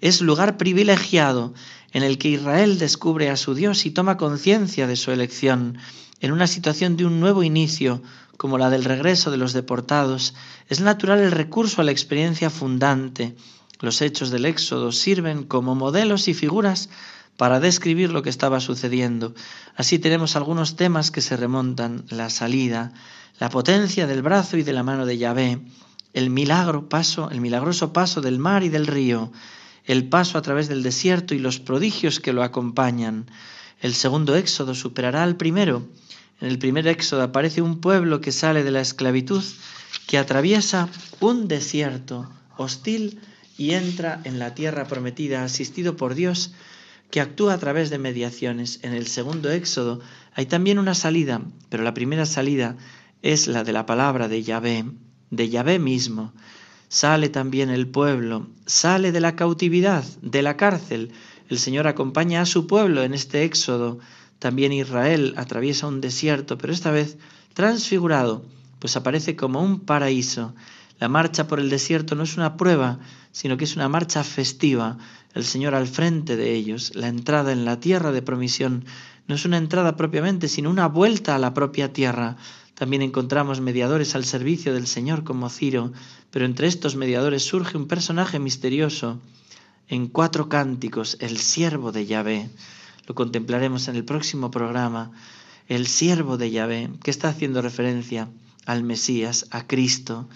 es 0.00 0.20
lugar 0.20 0.56
privilegiado 0.58 1.54
en 1.92 2.04
el 2.04 2.18
que 2.18 2.28
Israel 2.28 2.78
descubre 2.78 3.30
a 3.30 3.36
su 3.36 3.54
Dios 3.54 3.84
y 3.84 3.90
toma 3.90 4.16
conciencia 4.16 4.86
de 4.86 4.96
su 4.96 5.10
elección. 5.10 5.78
En 6.20 6.30
una 6.30 6.46
situación 6.46 6.96
de 6.96 7.04
un 7.04 7.18
nuevo 7.18 7.42
inicio, 7.42 8.00
como 8.42 8.58
la 8.58 8.70
del 8.70 8.82
regreso 8.82 9.30
de 9.30 9.36
los 9.36 9.52
deportados, 9.52 10.34
es 10.68 10.80
natural 10.80 11.20
el 11.20 11.30
recurso 11.30 11.80
a 11.80 11.84
la 11.84 11.92
experiencia 11.92 12.50
fundante. 12.50 13.36
Los 13.78 14.02
hechos 14.02 14.30
del 14.30 14.46
Éxodo 14.46 14.90
sirven 14.90 15.44
como 15.44 15.76
modelos 15.76 16.26
y 16.26 16.34
figuras 16.34 16.88
para 17.36 17.60
describir 17.60 18.10
lo 18.10 18.24
que 18.24 18.30
estaba 18.30 18.58
sucediendo. 18.58 19.32
Así 19.76 20.00
tenemos 20.00 20.34
algunos 20.34 20.74
temas 20.74 21.12
que 21.12 21.20
se 21.20 21.36
remontan, 21.36 22.04
la 22.08 22.30
salida, 22.30 22.92
la 23.38 23.48
potencia 23.48 24.08
del 24.08 24.22
brazo 24.22 24.56
y 24.56 24.64
de 24.64 24.72
la 24.72 24.82
mano 24.82 25.06
de 25.06 25.18
Yahvé, 25.18 25.60
el 26.12 26.28
milagro 26.28 26.88
paso, 26.88 27.30
el 27.30 27.40
milagroso 27.40 27.92
paso 27.92 28.22
del 28.22 28.40
mar 28.40 28.64
y 28.64 28.70
del 28.70 28.88
río, 28.88 29.30
el 29.84 30.08
paso 30.08 30.36
a 30.36 30.42
través 30.42 30.66
del 30.66 30.82
desierto 30.82 31.36
y 31.36 31.38
los 31.38 31.60
prodigios 31.60 32.18
que 32.18 32.32
lo 32.32 32.42
acompañan. 32.42 33.26
El 33.80 33.94
segundo 33.94 34.34
éxodo 34.34 34.74
superará 34.74 35.22
al 35.22 35.36
primero. 35.36 35.86
En 36.42 36.48
el 36.48 36.58
primer 36.58 36.86
éxodo 36.88 37.22
aparece 37.22 37.62
un 37.62 37.80
pueblo 37.80 38.20
que 38.20 38.32
sale 38.32 38.64
de 38.64 38.70
la 38.70 38.80
esclavitud, 38.80 39.42
que 40.08 40.18
atraviesa 40.18 40.88
un 41.20 41.48
desierto 41.48 42.28
hostil 42.58 43.20
y 43.56 43.70
entra 43.70 44.20
en 44.24 44.38
la 44.38 44.54
tierra 44.54 44.88
prometida, 44.88 45.44
asistido 45.44 45.96
por 45.96 46.14
Dios, 46.14 46.52
que 47.10 47.20
actúa 47.20 47.54
a 47.54 47.58
través 47.58 47.90
de 47.90 47.98
mediaciones. 47.98 48.80
En 48.82 48.92
el 48.92 49.06
segundo 49.06 49.50
éxodo 49.50 50.00
hay 50.34 50.46
también 50.46 50.78
una 50.78 50.94
salida, 50.94 51.40
pero 51.68 51.84
la 51.84 51.94
primera 51.94 52.26
salida 52.26 52.76
es 53.22 53.46
la 53.46 53.62
de 53.62 53.72
la 53.72 53.86
palabra 53.86 54.26
de 54.26 54.42
Yahvé, 54.42 54.84
de 55.30 55.48
Yahvé 55.48 55.78
mismo 55.78 56.34
sale 56.92 57.30
también 57.30 57.70
el 57.70 57.88
pueblo, 57.88 58.48
sale 58.66 59.12
de 59.12 59.20
la 59.20 59.34
cautividad, 59.34 60.04
de 60.20 60.42
la 60.42 60.58
cárcel. 60.58 61.12
El 61.48 61.58
Señor 61.58 61.86
acompaña 61.86 62.42
a 62.42 62.46
su 62.46 62.66
pueblo 62.66 63.02
en 63.02 63.14
este 63.14 63.44
éxodo. 63.44 63.98
También 64.42 64.72
Israel 64.72 65.34
atraviesa 65.36 65.86
un 65.86 66.00
desierto, 66.00 66.58
pero 66.58 66.72
esta 66.72 66.90
vez 66.90 67.16
transfigurado, 67.54 68.44
pues 68.80 68.96
aparece 68.96 69.36
como 69.36 69.62
un 69.62 69.78
paraíso. 69.78 70.52
La 70.98 71.06
marcha 71.08 71.46
por 71.46 71.60
el 71.60 71.70
desierto 71.70 72.16
no 72.16 72.24
es 72.24 72.36
una 72.36 72.56
prueba, 72.56 72.98
sino 73.30 73.56
que 73.56 73.62
es 73.62 73.76
una 73.76 73.88
marcha 73.88 74.24
festiva. 74.24 74.98
El 75.32 75.44
Señor 75.44 75.76
al 75.76 75.86
frente 75.86 76.34
de 76.34 76.54
ellos, 76.54 76.90
la 76.96 77.06
entrada 77.06 77.52
en 77.52 77.64
la 77.64 77.78
tierra 77.78 78.10
de 78.10 78.20
promisión, 78.20 78.84
no 79.28 79.36
es 79.36 79.44
una 79.44 79.58
entrada 79.58 79.94
propiamente, 79.94 80.48
sino 80.48 80.70
una 80.70 80.88
vuelta 80.88 81.36
a 81.36 81.38
la 81.38 81.54
propia 81.54 81.92
tierra. 81.92 82.36
También 82.74 83.02
encontramos 83.02 83.60
mediadores 83.60 84.16
al 84.16 84.24
servicio 84.24 84.74
del 84.74 84.88
Señor 84.88 85.22
como 85.22 85.50
Ciro, 85.50 85.92
pero 86.32 86.46
entre 86.46 86.66
estos 86.66 86.96
mediadores 86.96 87.44
surge 87.44 87.76
un 87.76 87.86
personaje 87.86 88.40
misterioso 88.40 89.20
en 89.86 90.08
cuatro 90.08 90.48
cánticos, 90.48 91.16
el 91.20 91.38
siervo 91.38 91.92
de 91.92 92.06
Yahvé. 92.06 92.50
Lo 93.06 93.14
contemplaremos 93.14 93.88
en 93.88 93.96
el 93.96 94.04
próximo 94.04 94.50
programa. 94.50 95.12
El 95.68 95.86
siervo 95.86 96.36
de 96.36 96.50
Yahvé, 96.50 96.90
que 97.02 97.10
está 97.10 97.28
haciendo 97.28 97.62
referencia 97.62 98.28
al 98.66 98.82
Mesías, 98.82 99.46
a 99.50 99.66
Cristo. 99.66 100.28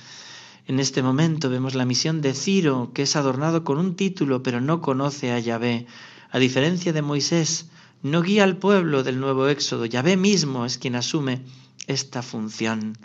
En 0.66 0.80
este 0.80 1.02
momento 1.02 1.48
vemos 1.48 1.74
la 1.74 1.84
misión 1.84 2.20
de 2.20 2.34
Ciro, 2.34 2.90
que 2.92 3.02
es 3.02 3.14
adornado 3.16 3.62
con 3.62 3.78
un 3.78 3.94
título, 3.94 4.42
pero 4.42 4.60
no 4.60 4.80
conoce 4.80 5.32
a 5.32 5.38
Yahvé. 5.38 5.86
A 6.30 6.38
diferencia 6.38 6.92
de 6.92 7.02
Moisés, 7.02 7.66
no 8.02 8.22
guía 8.22 8.44
al 8.44 8.56
pueblo 8.56 9.02
del 9.02 9.20
nuevo 9.20 9.48
éxodo. 9.48 9.86
Yahvé 9.86 10.16
mismo 10.16 10.66
es 10.66 10.78
quien 10.78 10.96
asume 10.96 11.42
esta 11.86 12.22
función. 12.22 12.98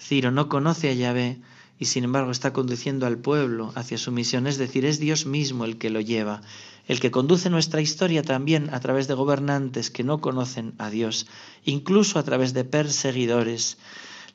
Ciro 0.00 0.30
no 0.30 0.48
conoce 0.48 0.90
a 0.90 0.94
Yahvé 0.94 1.40
y 1.78 1.86
sin 1.86 2.04
embargo 2.04 2.30
está 2.30 2.52
conduciendo 2.52 3.06
al 3.06 3.18
pueblo 3.18 3.72
hacia 3.74 3.98
su 3.98 4.10
misión, 4.12 4.46
es 4.46 4.58
decir, 4.58 4.84
es 4.84 4.98
Dios 4.98 5.26
mismo 5.26 5.64
el 5.64 5.78
que 5.78 5.90
lo 5.90 6.00
lleva, 6.00 6.42
el 6.86 7.00
que 7.00 7.10
conduce 7.10 7.50
nuestra 7.50 7.80
historia 7.80 8.22
también 8.22 8.72
a 8.72 8.80
través 8.80 9.08
de 9.08 9.14
gobernantes 9.14 9.90
que 9.90 10.04
no 10.04 10.20
conocen 10.20 10.74
a 10.78 10.88
Dios, 10.88 11.26
incluso 11.64 12.18
a 12.18 12.22
través 12.22 12.54
de 12.54 12.64
perseguidores. 12.64 13.78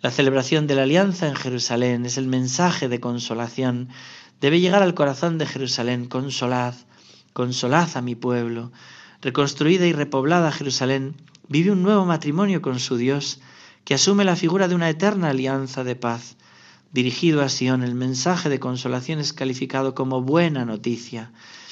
La 0.01 0.11
celebración 0.11 0.67
de 0.67 0.75
la 0.75 0.83
alianza 0.83 1.27
en 1.27 1.35
Jerusalén 1.35 2.05
es 2.05 2.17
el 2.17 2.27
mensaje 2.27 2.89
de 2.89 2.99
consolación. 2.99 3.89
Debe 4.41 4.59
llegar 4.59 4.83
al 4.83 4.95
corazón 4.95 5.37
de 5.37 5.45
Jerusalén, 5.45 6.07
consolad, 6.07 6.73
consolad 7.33 7.89
a 7.95 8.01
mi 8.01 8.15
pueblo. 8.15 8.71
Reconstruida 9.21 9.85
y 9.85 9.93
repoblada 9.93 10.51
Jerusalén 10.51 11.15
vive 11.47 11.71
un 11.71 11.83
nuevo 11.83 12.05
matrimonio 12.05 12.61
con 12.61 12.79
su 12.79 12.97
Dios, 12.97 13.39
que 13.85 13.93
asume 13.93 14.25
la 14.25 14.35
figura 14.35 14.67
de 14.67 14.75
una 14.75 14.89
eterna 14.89 15.29
alianza 15.29 15.83
de 15.83 15.95
paz. 15.95 16.35
Dirigido 16.91 17.41
a 17.41 17.49
Sion, 17.49 17.83
el 17.83 17.95
mensaje 17.95 18.49
de 18.49 18.59
consolación 18.59 19.19
es 19.19 19.33
calificado 19.33 19.95
como 19.95 20.21
buena 20.21 20.65
noticia. 20.65 21.31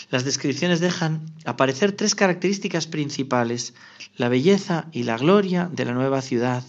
Las 0.10 0.26
descripciones 0.26 0.80
dejan 0.80 1.22
aparecer 1.46 1.92
tres 1.92 2.16
características 2.16 2.88
principales, 2.88 3.74
la 4.16 4.30
belleza 4.30 4.88
y 4.92 5.04
la 5.04 5.18
gloria 5.18 5.70
de 5.72 5.86
la 5.86 5.94
nueva 5.94 6.22
ciudad. 6.22 6.64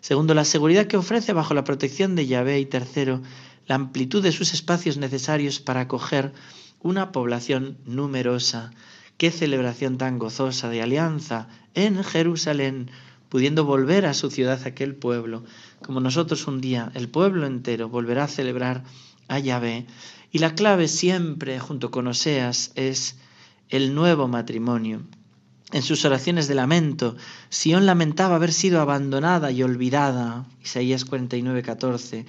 Segundo, 0.00 0.32
la 0.32 0.44
seguridad 0.44 0.86
que 0.86 0.96
ofrece 0.96 1.32
bajo 1.32 1.52
la 1.52 1.64
protección 1.64 2.14
de 2.14 2.26
Yahvé. 2.26 2.60
Y 2.60 2.66
tercero, 2.66 3.20
la 3.66 3.74
amplitud 3.74 4.22
de 4.22 4.32
sus 4.32 4.54
espacios 4.54 4.96
necesarios 4.96 5.60
para 5.60 5.82
acoger 5.82 6.32
una 6.80 7.12
población 7.12 7.76
numerosa. 7.84 8.70
Qué 9.18 9.30
celebración 9.30 9.98
tan 9.98 10.18
gozosa 10.18 10.70
de 10.70 10.80
alianza 10.80 11.48
en 11.74 12.02
Jerusalén, 12.02 12.90
pudiendo 13.28 13.64
volver 13.64 14.06
a 14.06 14.14
su 14.14 14.30
ciudad 14.30 14.60
aquel 14.64 14.94
pueblo, 14.94 15.44
como 15.82 16.00
nosotros 16.00 16.46
un 16.46 16.60
día, 16.60 16.90
el 16.94 17.08
pueblo 17.08 17.46
entero, 17.46 17.88
volverá 17.88 18.24
a 18.24 18.28
celebrar 18.28 18.84
a 19.28 19.38
Yahvé. 19.38 19.86
Y 20.30 20.38
la 20.38 20.54
clave 20.54 20.88
siempre, 20.88 21.58
junto 21.58 21.90
con 21.90 22.06
Oseas, 22.06 22.72
es 22.74 23.16
el 23.70 23.94
nuevo 23.94 24.28
matrimonio. 24.28 25.02
En 25.72 25.82
sus 25.82 26.04
oraciones 26.04 26.48
de 26.48 26.54
lamento, 26.54 27.16
Sión 27.50 27.86
lamentaba 27.86 28.36
haber 28.36 28.52
sido 28.52 28.80
abandonada 28.80 29.50
y 29.50 29.62
olvidada. 29.62 30.46
Isaías 30.62 31.04
49, 31.04 31.62
14. 31.62 32.26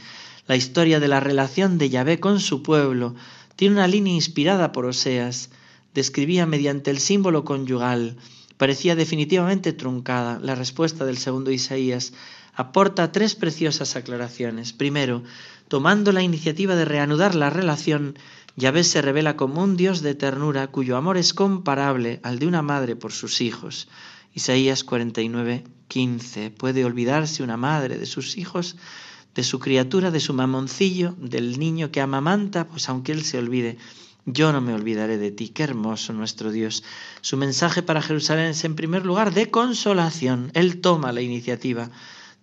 La 0.48 0.56
historia 0.56 1.00
de 1.00 1.08
la 1.08 1.20
relación 1.20 1.77
de 1.77 1.89
Yahvé 1.89 2.20
con 2.20 2.39
su 2.39 2.63
pueblo 2.63 3.15
tiene 3.56 3.75
una 3.75 3.88
línea 3.88 4.13
inspirada 4.13 4.72
por 4.72 4.86
Oseas. 4.86 5.50
Describía 5.94 6.46
mediante 6.46 6.91
el 6.91 7.00
símbolo 7.00 7.46
conyugal. 7.46 8.18
Parecía 8.60 8.98
definitivamente 8.98 9.72
truncada. 9.72 10.38
La 10.44 10.54
respuesta 10.54 11.06
del 11.06 11.18
segundo 11.18 11.50
Isaías 11.50 12.12
aporta 12.54 13.13
tres 13.13 13.34
preciosas 13.34 13.96
aclaraciones. 13.96 14.74
Primero, 14.74 15.24
tomando 15.70 16.12
la 16.12 16.24
iniciativa 16.24 16.75
de 16.75 16.84
reanudar 16.84 17.36
la 17.36 17.50
relación, 17.50 18.20
Yahvé 18.58 18.84
se 18.84 19.01
revela 19.01 19.38
como 19.38 19.63
un 19.63 19.78
Dios 19.78 20.01
de 20.01 20.13
ternura 20.13 20.68
cuyo 20.68 20.98
amor 20.98 21.16
es 21.16 21.34
comparable 21.34 22.20
al 22.22 22.38
de 22.38 22.48
una 22.48 22.62
madre 22.62 22.98
por 22.98 23.13
sus 23.13 23.39
hijos. 23.39 23.88
Isaías 24.34 24.84
49, 24.84 25.63
15. 25.88 26.51
¿Puede 26.51 26.84
olvidarse 26.84 27.44
una 27.44 27.56
madre 27.56 27.98
de 27.98 28.06
sus 28.06 28.36
hijos, 28.38 28.75
de 29.36 29.44
su 29.44 29.60
criatura, 29.60 30.12
de 30.12 30.20
su 30.20 30.34
mamoncillo, 30.34 31.16
del 31.18 31.60
niño 31.60 31.92
que 31.92 32.01
amamanta? 32.01 32.68
Pues 32.68 32.89
aunque 32.89 33.13
él 33.13 33.24
se 33.24 33.38
olvide, 33.38 33.78
yo 34.33 34.51
no 34.51 34.62
me 34.62 34.74
olvidaré 34.74 35.17
de 35.17 35.31
ti. 35.31 35.50
Qué 35.50 35.63
hermoso 35.63 36.13
nuestro 36.13 36.51
Dios. 36.51 36.83
Su 37.21 37.38
mensaje 37.38 37.81
para 37.81 38.01
Jerusalén 38.01 38.48
es 38.48 38.63
en 38.63 38.75
primer 38.75 39.05
lugar 39.05 39.33
de 39.33 39.50
consolación. 39.50 40.51
Él 40.53 40.81
toma 40.81 41.12
la 41.12 41.21
iniciativa 41.21 41.89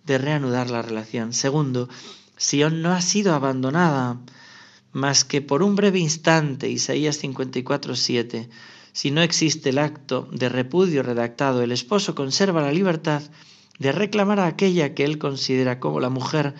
de 0.05 0.17
reanudar 0.17 0.69
la 0.69 0.81
relación. 0.81 1.33
Segundo, 1.33 1.89
Sion 2.37 2.81
no 2.81 2.93
ha 2.93 3.01
sido 3.01 3.33
abandonada 3.33 4.19
más 4.93 5.23
que 5.23 5.41
por 5.41 5.63
un 5.63 5.75
breve 5.75 5.99
instante, 5.99 6.69
Isaías 6.69 7.17
54, 7.17 7.95
7. 7.95 8.49
Si 8.93 9.11
no 9.11 9.21
existe 9.21 9.69
el 9.69 9.77
acto 9.77 10.27
de 10.31 10.49
repudio 10.49 11.03
redactado, 11.03 11.61
el 11.61 11.71
esposo 11.71 12.15
conserva 12.15 12.61
la 12.61 12.71
libertad 12.71 13.21
de 13.79 13.91
reclamar 13.91 14.39
a 14.39 14.47
aquella 14.47 14.95
que 14.95 15.03
él 15.03 15.17
considera 15.17 15.79
como 15.79 15.99
la 15.99 16.09
mujer 16.09 16.55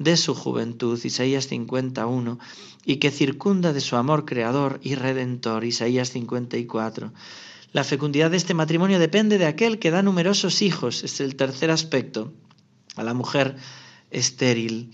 de 0.00 0.16
su 0.16 0.34
juventud, 0.34 0.98
Isaías 1.04 1.46
51, 1.46 2.40
y 2.84 2.96
que 2.96 3.12
circunda 3.12 3.72
de 3.72 3.80
su 3.80 3.94
amor 3.94 4.24
creador 4.24 4.80
y 4.82 4.96
redentor, 4.96 5.62
Isaías 5.62 6.10
54. 6.10 7.12
La 7.72 7.84
fecundidad 7.84 8.32
de 8.32 8.38
este 8.38 8.54
matrimonio 8.54 8.98
depende 8.98 9.38
de 9.38 9.46
aquel 9.46 9.78
que 9.78 9.92
da 9.92 10.02
numerosos 10.02 10.60
hijos, 10.60 11.04
es 11.04 11.20
el 11.20 11.36
tercer 11.36 11.70
aspecto, 11.70 12.32
a 12.96 13.04
la 13.04 13.14
mujer 13.14 13.54
estéril 14.10 14.90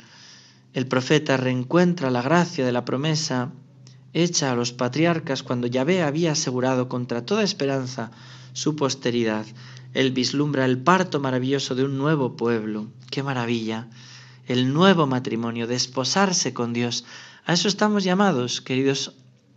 el 0.77 0.87
profeta 0.87 1.39
reencuentra 1.39 2.11
la 2.11 2.21
gracia 2.21 2.67
de 2.67 2.71
la 2.71 2.85
promesa 2.85 3.51
hecha 4.13 4.53
a 4.53 4.55
los 4.55 4.73
patriarcas 4.75 5.43
cuando 5.43 5.67
Yahvé 5.67 6.03
había 6.03 6.33
asegurado 6.33 6.87
contra 6.91 7.25
toda 7.25 7.43
esperanza 7.45 8.11
su 8.53 8.77
posteridad. 8.77 9.47
Él 9.95 10.11
vislumbra 10.11 10.67
el 10.67 10.77
parto 10.77 11.19
maravilloso 11.19 11.75
de 11.75 11.85
un 11.85 11.97
nuevo 11.97 12.37
pueblo. 12.37 12.89
¡Qué 13.11 13.23
maravilla! 13.23 13.89
El 14.47 14.73
nuevo 14.73 15.09
matrimonio, 15.09 15.67
desposarse 15.67 16.55
con 16.55 16.73
Dios. 16.73 17.05
A 17.45 17.53
eso 17.53 17.67
estamos 17.67 18.05
llamados, 18.05 18.61
queridos 18.61 19.13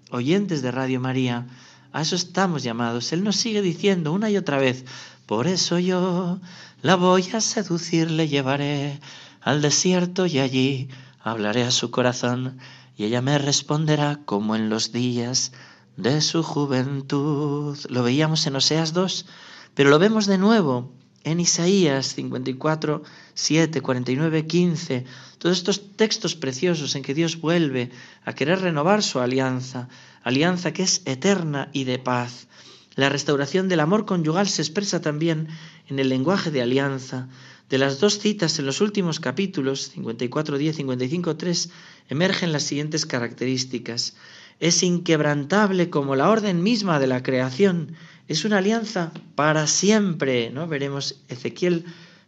oyentes 0.09 0.63
de 0.63 0.71
Radio 0.71 0.99
María. 0.99 1.45
A 1.93 2.01
eso 2.01 2.15
estamos 2.15 2.63
llamados. 2.63 3.13
Él 3.13 3.23
nos 3.23 3.35
sigue 3.35 3.61
diciendo 3.61 4.11
una 4.11 4.31
y 4.31 4.37
otra 4.37 4.57
vez, 4.57 4.85
por 5.27 5.45
eso 5.45 5.77
yo 5.77 6.39
la 6.81 6.95
voy 6.95 7.29
a 7.33 7.39
seducir, 7.39 8.09
le 8.09 8.27
llevaré 8.27 8.99
al 9.41 9.61
desierto 9.61 10.25
y 10.25 10.39
allí 10.39 10.89
hablaré 11.19 11.63
a 11.63 11.71
su 11.71 11.91
corazón 11.91 12.57
y 12.97 13.05
ella 13.05 13.21
me 13.21 13.37
responderá 13.37 14.19
como 14.25 14.55
en 14.55 14.69
los 14.69 14.91
días 14.91 15.51
de 15.97 16.21
su 16.21 16.41
juventud. 16.41 17.77
Lo 17.89 18.01
veíamos 18.01 18.47
en 18.47 18.55
Oseas 18.55 18.93
2, 18.93 19.27
pero 19.75 19.91
lo 19.91 19.99
vemos 19.99 20.25
de 20.25 20.39
nuevo 20.39 20.91
en 21.23 21.39
Isaías 21.39 22.13
54, 22.15 23.03
7, 23.33 23.81
49, 23.81 24.47
15. 24.47 25.05
Todos 25.37 25.57
estos 25.57 25.95
textos 25.95 26.35
preciosos 26.35 26.95
en 26.95 27.03
que 27.03 27.13
Dios 27.13 27.39
vuelve 27.39 27.91
a 28.23 28.33
querer 28.33 28.61
renovar 28.61 29.03
su 29.03 29.19
alianza, 29.19 29.89
alianza 30.23 30.73
que 30.73 30.83
es 30.83 31.01
eterna 31.05 31.69
y 31.73 31.83
de 31.83 31.99
paz. 31.99 32.47
La 32.95 33.09
restauración 33.09 33.69
del 33.69 33.79
amor 33.79 34.05
conyugal 34.05 34.49
se 34.49 34.61
expresa 34.61 35.01
también 35.01 35.47
en 35.87 35.99
el 35.99 36.09
lenguaje 36.09 36.51
de 36.51 36.61
alianza, 36.61 37.29
de 37.69 37.77
las 37.77 37.99
dos 37.99 38.19
citas 38.19 38.57
en 38.59 38.65
los 38.65 38.81
últimos 38.81 39.19
capítulos, 39.19 39.95
54.10 39.95 40.79
y 40.79 40.83
55.3, 40.83 41.69
emergen 42.09 42.51
las 42.51 42.63
siguientes 42.63 43.05
características. 43.05 44.15
Es 44.59 44.83
inquebrantable 44.83 45.89
como 45.89 46.15
la 46.15 46.29
orden 46.29 46.61
misma 46.61 46.99
de 46.99 47.07
la 47.07 47.23
creación. 47.23 47.95
Es 48.27 48.43
una 48.45 48.57
alianza 48.57 49.11
para 49.35 49.67
siempre. 49.67 50.51
¿no? 50.51 50.67
Veremos 50.67 51.21
Ezequiel 51.29 51.85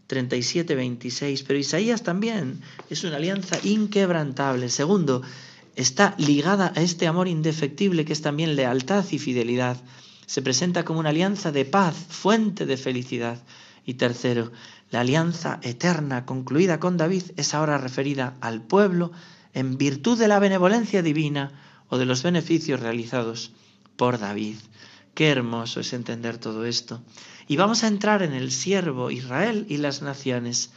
37, 0.07 0.75
26, 0.75 1.43
pero 1.43 1.59
Isaías 1.59 2.03
también 2.03 2.61
es 2.89 3.03
una 3.03 3.17
alianza 3.17 3.57
inquebrantable. 3.63 4.69
Segundo, 4.69 5.21
está 5.75 6.15
ligada 6.17 6.73
a 6.75 6.81
este 6.81 7.07
amor 7.07 7.27
indefectible 7.27 8.05
que 8.05 8.13
es 8.13 8.21
también 8.21 8.55
lealtad 8.55 9.05
y 9.11 9.19
fidelidad. 9.19 9.77
Se 10.25 10.41
presenta 10.41 10.85
como 10.85 10.99
una 10.99 11.09
alianza 11.09 11.51
de 11.51 11.65
paz, 11.65 11.95
fuente 12.09 12.65
de 12.65 12.77
felicidad. 12.77 13.41
Y 13.85 13.95
tercero, 13.95 14.51
la 14.89 15.01
alianza 15.01 15.59
eterna 15.63 16.25
concluida 16.25 16.79
con 16.79 16.97
David 16.97 17.23
es 17.35 17.53
ahora 17.53 17.77
referida 17.77 18.35
al 18.41 18.61
pueblo 18.61 19.11
en 19.53 19.77
virtud 19.77 20.17
de 20.17 20.27
la 20.27 20.39
benevolencia 20.39 21.01
divina 21.01 21.51
o 21.91 21.97
de 21.97 22.05
los 22.05 22.23
beneficios 22.23 22.79
realizados 22.79 23.51
por 23.97 24.17
David. 24.17 24.55
Qué 25.13 25.27
hermoso 25.27 25.81
es 25.81 25.91
entender 25.91 26.37
todo 26.37 26.65
esto. 26.65 27.01
Y 27.47 27.57
vamos 27.57 27.83
a 27.83 27.87
entrar 27.87 28.23
en 28.23 28.31
el 28.31 28.51
siervo 28.51 29.11
Israel 29.11 29.65
y 29.67 29.75
las 29.75 30.01
naciones. 30.01 30.71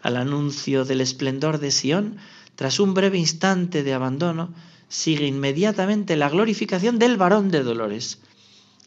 Al 0.00 0.16
anuncio 0.16 0.84
del 0.84 1.00
esplendor 1.00 1.58
de 1.58 1.72
Sión, 1.72 2.18
tras 2.54 2.78
un 2.78 2.94
breve 2.94 3.18
instante 3.18 3.82
de 3.82 3.92
abandono, 3.92 4.54
sigue 4.88 5.26
inmediatamente 5.26 6.16
la 6.16 6.28
glorificación 6.28 7.00
del 7.00 7.16
varón 7.16 7.50
de 7.50 7.64
dolores. 7.64 8.20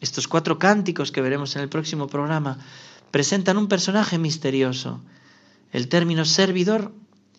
Estos 0.00 0.26
cuatro 0.26 0.58
cánticos 0.58 1.12
que 1.12 1.20
veremos 1.20 1.54
en 1.54 1.62
el 1.62 1.68
próximo 1.68 2.06
programa 2.06 2.58
presentan 3.10 3.58
un 3.58 3.68
personaje 3.68 4.16
misterioso. 4.18 5.02
El 5.70 5.88
término 5.88 6.24
servidor 6.24 6.92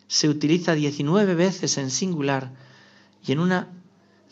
se 0.08 0.30
utiliza 0.30 0.76
19 0.76 1.34
veces 1.34 1.80
en 1.80 1.90
singular 1.90 2.54
y 3.26 3.32
en 3.32 3.40
una 3.40 3.70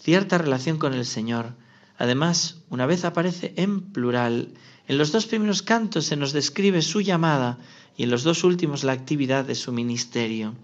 cierta 0.04 0.38
relación 0.38 0.78
con 0.78 0.94
el 0.94 1.06
Señor. 1.06 1.56
Además, 1.98 2.58
una 2.70 2.86
vez 2.86 3.06
aparece 3.06 3.54
en 3.56 3.80
plural. 3.80 4.50
En 4.86 4.98
los 4.98 5.14
dos 5.14 5.28
primeros 5.28 5.62
cantos 5.62 6.06
se 6.06 6.18
nos 6.18 6.34
describe 6.34 6.82
su 6.82 7.00
llamada 7.00 7.58
y 7.96 8.04
en 8.04 8.12
los 8.12 8.24
dos 8.24 8.44
últimos 8.44 8.84
la 8.84 8.92
actividad 8.92 9.46
de 9.46 9.56
su 9.56 9.72
ministerio. 9.72 10.56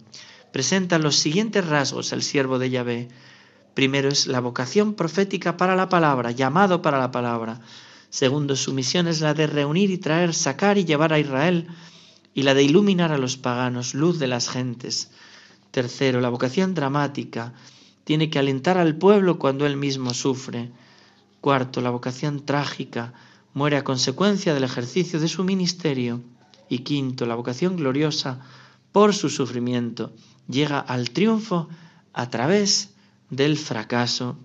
Presenta 0.51 0.99
los 0.99 1.15
siguientes 1.15 1.65
rasgos 1.65 2.11
el 2.11 2.21
siervo 2.21 2.59
de 2.59 2.69
Yahvé. 2.69 3.07
Primero 3.75 4.09
es 4.09 4.27
la 4.27 4.41
vocación 4.41 4.93
profética 4.93 5.55
para 5.55 5.77
la 5.77 5.87
palabra, 5.87 6.31
llamado 6.31 6.81
para 6.81 6.99
la 6.99 7.11
palabra. 7.11 7.61
Segundo, 8.09 8.57
su 8.57 8.73
misión 8.73 9.07
es 9.07 9.21
la 9.21 9.33
de 9.33 9.47
reunir 9.47 9.89
y 9.89 9.99
traer, 9.99 10.33
sacar 10.33 10.77
y 10.77 10.83
llevar 10.83 11.13
a 11.13 11.19
Israel, 11.19 11.67
y 12.33 12.43
la 12.43 12.53
de 12.55 12.63
iluminar 12.63 13.13
a 13.13 13.17
los 13.17 13.37
paganos, 13.37 13.93
luz 13.93 14.19
de 14.19 14.27
las 14.27 14.49
gentes. 14.49 15.11
Tercero, 15.71 16.19
la 16.19 16.29
vocación 16.29 16.73
dramática 16.73 17.53
tiene 18.09 18.31
que 18.31 18.39
alentar 18.39 18.79
al 18.79 18.95
pueblo 18.95 19.37
cuando 19.37 19.67
él 19.67 19.77
mismo 19.77 20.15
sufre. 20.15 20.71
Cuarto, 21.41 21.79
la 21.79 21.91
vocación 21.91 22.43
trágica 22.43 23.13
muere 23.53 23.77
a 23.77 23.83
consecuencia 23.83 24.55
del 24.55 24.63
ejercicio 24.63 25.19
de 25.19 25.27
su 25.27 25.43
ministerio. 25.43 26.19
Y 26.69 26.79
quinto, 26.79 27.27
la 27.27 27.35
vocación 27.35 27.75
gloriosa 27.75 28.39
por 28.91 29.13
su 29.13 29.29
sufrimiento 29.29 30.11
llega 30.47 30.79
al 30.79 31.11
triunfo 31.11 31.69
a 32.11 32.31
través 32.31 32.95
del 33.29 33.59
fracaso. 33.59 34.39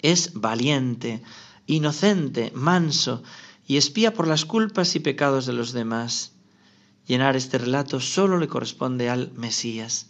Es 0.00 0.32
valiente, 0.34 1.22
inocente, 1.68 2.50
manso, 2.52 3.22
y 3.64 3.76
espía 3.76 4.12
por 4.12 4.26
las 4.26 4.44
culpas 4.44 4.96
y 4.96 4.98
pecados 4.98 5.46
de 5.46 5.52
los 5.52 5.72
demás. 5.72 6.32
Llenar 7.06 7.36
este 7.36 7.58
relato 7.58 8.00
solo 8.00 8.38
le 8.38 8.48
corresponde 8.48 9.08
al 9.08 9.30
Mesías. 9.34 10.08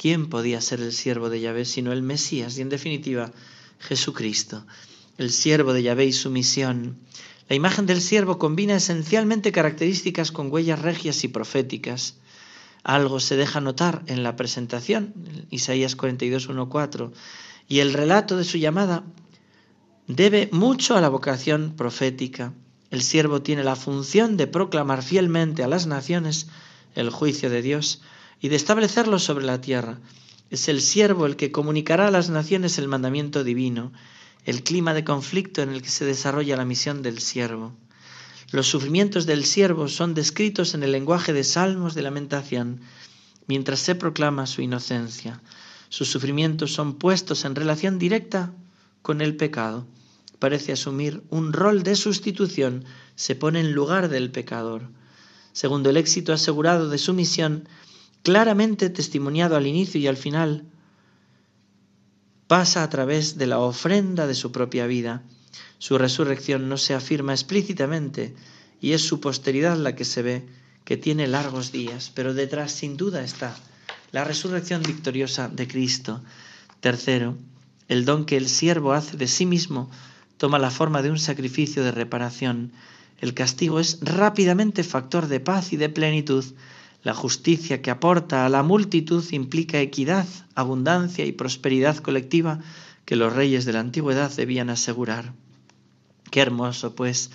¿Quién 0.00 0.30
podía 0.30 0.62
ser 0.62 0.80
el 0.80 0.94
siervo 0.94 1.28
de 1.28 1.42
Yahvé 1.42 1.66
sino 1.66 1.92
el 1.92 2.00
Mesías 2.00 2.56
y 2.56 2.62
en 2.62 2.70
definitiva 2.70 3.32
Jesucristo? 3.80 4.64
El 5.18 5.30
siervo 5.30 5.74
de 5.74 5.82
Yahvé 5.82 6.06
y 6.06 6.14
su 6.14 6.30
misión. 6.30 6.96
La 7.50 7.56
imagen 7.56 7.84
del 7.84 8.00
siervo 8.00 8.38
combina 8.38 8.76
esencialmente 8.76 9.52
características 9.52 10.32
con 10.32 10.50
huellas 10.50 10.80
regias 10.80 11.22
y 11.22 11.28
proféticas. 11.28 12.16
Algo 12.82 13.20
se 13.20 13.36
deja 13.36 13.60
notar 13.60 14.02
en 14.06 14.22
la 14.22 14.36
presentación, 14.36 15.12
Isaías 15.50 15.96
42, 15.96 16.48
4, 16.70 17.12
y 17.68 17.80
el 17.80 17.92
relato 17.92 18.38
de 18.38 18.44
su 18.44 18.56
llamada 18.56 19.04
debe 20.06 20.48
mucho 20.50 20.96
a 20.96 21.02
la 21.02 21.10
vocación 21.10 21.74
profética. 21.76 22.54
El 22.90 23.02
siervo 23.02 23.42
tiene 23.42 23.64
la 23.64 23.76
función 23.76 24.38
de 24.38 24.46
proclamar 24.46 25.02
fielmente 25.02 25.62
a 25.62 25.68
las 25.68 25.86
naciones 25.86 26.46
el 26.94 27.10
juicio 27.10 27.50
de 27.50 27.60
Dios 27.60 28.00
y 28.40 28.48
de 28.48 28.56
establecerlo 28.56 29.18
sobre 29.18 29.44
la 29.44 29.60
tierra. 29.60 29.98
Es 30.50 30.68
el 30.68 30.80
siervo 30.80 31.26
el 31.26 31.36
que 31.36 31.52
comunicará 31.52 32.08
a 32.08 32.10
las 32.10 32.30
naciones 32.30 32.78
el 32.78 32.88
mandamiento 32.88 33.44
divino, 33.44 33.92
el 34.44 34.62
clima 34.62 34.94
de 34.94 35.04
conflicto 35.04 35.62
en 35.62 35.70
el 35.70 35.82
que 35.82 35.90
se 35.90 36.04
desarrolla 36.04 36.56
la 36.56 36.64
misión 36.64 37.02
del 37.02 37.20
siervo. 37.20 37.72
Los 38.50 38.66
sufrimientos 38.66 39.26
del 39.26 39.44
siervo 39.44 39.86
son 39.88 40.14
descritos 40.14 40.74
en 40.74 40.82
el 40.82 40.92
lenguaje 40.92 41.32
de 41.32 41.44
salmos 41.44 41.94
de 41.94 42.02
lamentación, 42.02 42.80
mientras 43.46 43.80
se 43.80 43.94
proclama 43.94 44.46
su 44.46 44.62
inocencia. 44.62 45.40
Sus 45.88 46.08
sufrimientos 46.08 46.72
son 46.72 46.94
puestos 46.94 47.44
en 47.44 47.54
relación 47.54 47.98
directa 47.98 48.52
con 49.02 49.20
el 49.20 49.36
pecado. 49.36 49.86
Parece 50.38 50.72
asumir 50.72 51.22
un 51.30 51.52
rol 51.52 51.82
de 51.82 51.94
sustitución, 51.94 52.84
se 53.14 53.34
pone 53.34 53.60
en 53.60 53.72
lugar 53.72 54.08
del 54.08 54.30
pecador. 54.30 54.88
Segundo 55.52 55.90
el 55.90 55.96
éxito 55.96 56.32
asegurado 56.32 56.88
de 56.88 56.98
su 56.98 57.12
misión, 57.12 57.68
claramente 58.22 58.90
testimoniado 58.90 59.56
al 59.56 59.66
inicio 59.66 60.00
y 60.00 60.06
al 60.06 60.16
final, 60.16 60.64
pasa 62.46 62.82
a 62.82 62.90
través 62.90 63.38
de 63.38 63.46
la 63.46 63.58
ofrenda 63.60 64.26
de 64.26 64.34
su 64.34 64.50
propia 64.50 64.86
vida. 64.86 65.22
Su 65.78 65.98
resurrección 65.98 66.68
no 66.68 66.76
se 66.76 66.94
afirma 66.94 67.32
explícitamente 67.32 68.34
y 68.80 68.92
es 68.92 69.02
su 69.02 69.20
posteridad 69.20 69.76
la 69.76 69.94
que 69.94 70.04
se 70.04 70.22
ve 70.22 70.46
que 70.84 70.96
tiene 70.96 71.28
largos 71.28 71.70
días, 71.70 72.10
pero 72.14 72.34
detrás 72.34 72.72
sin 72.72 72.96
duda 72.96 73.22
está 73.22 73.56
la 74.12 74.24
resurrección 74.24 74.82
victoriosa 74.82 75.48
de 75.48 75.68
Cristo. 75.68 76.22
Tercero, 76.80 77.36
el 77.88 78.04
don 78.04 78.24
que 78.24 78.36
el 78.36 78.48
siervo 78.48 78.92
hace 78.92 79.16
de 79.16 79.28
sí 79.28 79.46
mismo 79.46 79.90
toma 80.36 80.58
la 80.58 80.70
forma 80.70 81.02
de 81.02 81.10
un 81.10 81.18
sacrificio 81.18 81.84
de 81.84 81.92
reparación. 81.92 82.72
El 83.20 83.34
castigo 83.34 83.78
es 83.78 83.98
rápidamente 84.00 84.82
factor 84.82 85.28
de 85.28 85.40
paz 85.40 85.72
y 85.72 85.76
de 85.76 85.88
plenitud. 85.88 86.44
La 87.02 87.14
justicia 87.14 87.80
que 87.80 87.90
aporta 87.90 88.44
a 88.44 88.48
la 88.50 88.62
multitud 88.62 89.24
implica 89.32 89.80
equidad, 89.80 90.26
abundancia 90.54 91.24
y 91.24 91.32
prosperidad 91.32 91.96
colectiva 91.96 92.60
que 93.06 93.16
los 93.16 93.32
reyes 93.32 93.64
de 93.64 93.72
la 93.72 93.80
antigüedad 93.80 94.30
debían 94.34 94.68
asegurar. 94.68 95.32
Qué 96.30 96.40
hermoso, 96.40 96.94
pues, 96.94 97.30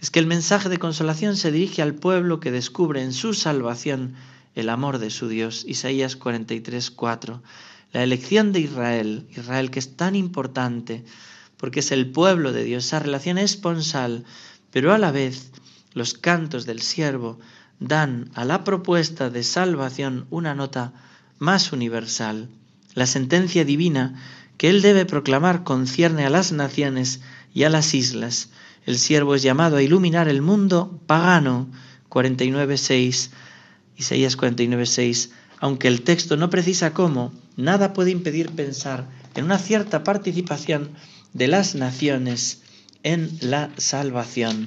es 0.00 0.10
que 0.10 0.18
el 0.18 0.26
mensaje 0.26 0.68
de 0.68 0.78
consolación 0.78 1.36
se 1.36 1.50
dirige 1.50 1.80
al 1.80 1.94
pueblo 1.94 2.40
que 2.40 2.50
descubre 2.50 3.02
en 3.02 3.12
su 3.12 3.32
salvación 3.32 4.14
el 4.54 4.68
amor 4.68 4.98
de 4.98 5.10
su 5.10 5.28
Dios. 5.28 5.64
Isaías 5.66 6.16
43, 6.16 6.90
4. 6.90 7.42
La 7.92 8.02
elección 8.02 8.52
de 8.52 8.60
Israel, 8.60 9.26
Israel 9.30 9.70
que 9.70 9.78
es 9.78 9.96
tan 9.96 10.14
importante, 10.14 11.04
porque 11.56 11.80
es 11.80 11.90
el 11.90 12.10
pueblo 12.10 12.52
de 12.52 12.64
Dios, 12.64 12.84
esa 12.84 12.98
relación 12.98 13.38
esponsal, 13.38 14.24
pero 14.70 14.92
a 14.92 14.98
la 14.98 15.10
vez 15.10 15.52
los 15.94 16.12
cantos 16.12 16.66
del 16.66 16.82
siervo 16.82 17.38
dan 17.80 18.30
a 18.34 18.44
la 18.44 18.64
propuesta 18.64 19.30
de 19.30 19.42
salvación 19.42 20.26
una 20.30 20.54
nota 20.54 20.92
más 21.38 21.72
universal. 21.72 22.48
La 22.94 23.06
sentencia 23.06 23.64
divina 23.64 24.14
que 24.56 24.70
él 24.70 24.82
debe 24.82 25.04
proclamar 25.04 25.64
concierne 25.64 26.24
a 26.24 26.30
las 26.30 26.52
naciones 26.52 27.20
y 27.52 27.64
a 27.64 27.70
las 27.70 27.94
islas. 27.94 28.50
El 28.86 28.98
siervo 28.98 29.34
es 29.34 29.42
llamado 29.42 29.76
a 29.76 29.82
iluminar 29.82 30.28
el 30.28 30.42
mundo 30.42 31.00
pagano. 31.06 31.68
49.6, 32.08 33.30
Isaías 33.96 34.38
49.6. 34.38 35.30
Aunque 35.58 35.88
el 35.88 36.02
texto 36.02 36.36
no 36.36 36.50
precisa 36.50 36.92
cómo, 36.92 37.32
nada 37.56 37.92
puede 37.92 38.10
impedir 38.10 38.50
pensar 38.50 39.06
en 39.34 39.44
una 39.44 39.58
cierta 39.58 40.04
participación 40.04 40.90
de 41.32 41.48
las 41.48 41.74
naciones 41.74 42.62
en 43.02 43.36
la 43.40 43.70
salvación. 43.76 44.66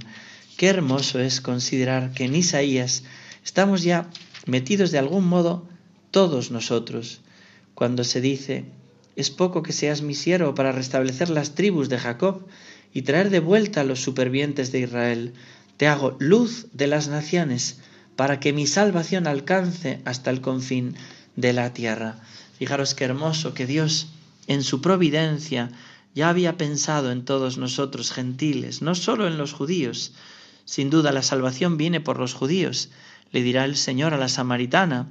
Qué 0.60 0.67
hermoso 0.67 1.22
es 1.22 1.39
considerar 1.39 2.12
que 2.12 2.26
en 2.26 2.36
Isaías 2.36 3.04
estamos 3.45 3.82
ya 3.82 4.10
metidos 4.45 4.91
de 4.91 4.98
algún 4.98 5.26
modo 5.26 5.65
todos 6.12 6.52
nosotros, 6.52 7.22
cuando 7.76 8.04
se 8.04 8.19
dice, 8.19 8.65
es 9.15 9.30
poco 9.30 9.63
que 9.63 9.72
seas 9.72 10.02
mi 10.02 10.15
siervo 10.15 10.56
para 10.56 10.74
restablecer 10.74 11.30
las 11.30 11.56
tribus 11.56 11.88
de 11.88 11.98
Jacob 11.98 12.45
y 12.93 13.04
traer 13.04 13.30
de 13.30 13.39
vuelta 13.39 13.80
a 13.80 13.84
los 13.86 14.02
supervivientes 14.02 14.74
de 14.74 14.82
Israel. 14.82 15.34
Te 15.78 15.88
hago 15.88 16.17
luz 16.19 16.67
de 16.74 16.88
las 16.88 17.08
naciones 17.08 17.80
para 18.17 18.41
que 18.41 18.52
mi 18.52 18.67
salvación 18.67 19.28
alcance 19.28 20.02
hasta 20.04 20.30
el 20.30 20.41
confín 20.41 20.98
de 21.38 21.54
la 21.54 21.72
tierra. 21.72 22.19
Fijaros 22.58 22.95
qué 22.95 23.06
hermoso 23.06 23.54
que 23.54 23.65
Dios, 23.65 24.10
en 24.48 24.63
su 24.63 24.82
providencia, 24.82 25.72
ya 26.15 26.28
había 26.28 26.58
pensado 26.58 27.13
en 27.13 27.24
todos 27.24 27.58
nosotros 27.58 28.12
gentiles, 28.12 28.82
no 28.82 28.93
solo 28.93 29.26
en 29.26 29.38
los 29.38 29.54
judíos, 29.54 30.12
sin 30.69 30.91
duda 30.91 31.12
la 31.12 31.23
salvación 31.23 31.77
viene 31.77 31.99
por 31.99 32.19
los 32.19 32.36
judíos, 32.36 32.91
le 33.32 33.41
dirá 33.41 33.65
el 33.65 33.75
Señor 33.75 34.13
a 34.13 34.19
la 34.19 34.29
samaritana, 34.29 35.08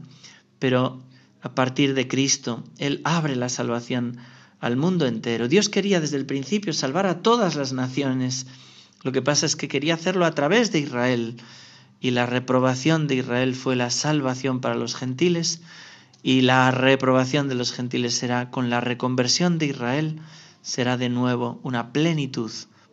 pero 0.61 1.03
a 1.43 1.57
partir 1.57 1.95
de 1.95 2.07
Cristo 2.07 2.63
Él 2.79 3.01
abre 3.03 3.35
la 3.35 3.49
salvación 3.49 4.19
al 4.61 4.77
mundo 4.77 5.05
entero. 5.05 5.49
Dios 5.49 5.69
quería 5.69 6.01
desde 6.01 6.17
el 6.17 6.27
principio 6.27 6.73
salvar 6.73 7.07
a 7.07 7.23
todas 7.23 7.57
las 7.57 7.73
naciones. 7.73 8.47
Lo 9.03 9.11
que 9.11 9.21
pasa 9.21 9.47
es 9.47 9.57
que 9.57 9.67
quería 9.67 9.95
hacerlo 9.95 10.27
a 10.27 10.35
través 10.37 10.71
de 10.71 10.79
Israel. 10.79 11.39
Y 11.99 12.13
la 12.13 12.27
reprobación 12.27 13.09
de 13.09 13.17
Israel 13.17 13.57
fue 13.57 13.75
la 13.75 13.91
salvación 13.91 14.61
para 14.61 14.77
los 14.77 14.95
gentiles. 14.95 15.61
Y 16.23 16.43
la 16.43 16.71
reprobación 16.71 17.49
de 17.49 17.57
los 17.57 17.73
gentiles 17.73 18.15
será 18.15 18.53
con 18.53 18.71
la 18.71 18.81
reconversión 18.81 19.59
de 19.59 19.67
Israel, 19.67 20.21
será 20.63 20.97
de 20.97 21.09
nuevo 21.09 21.59
una 21.65 21.93
plenitud 21.93 22.53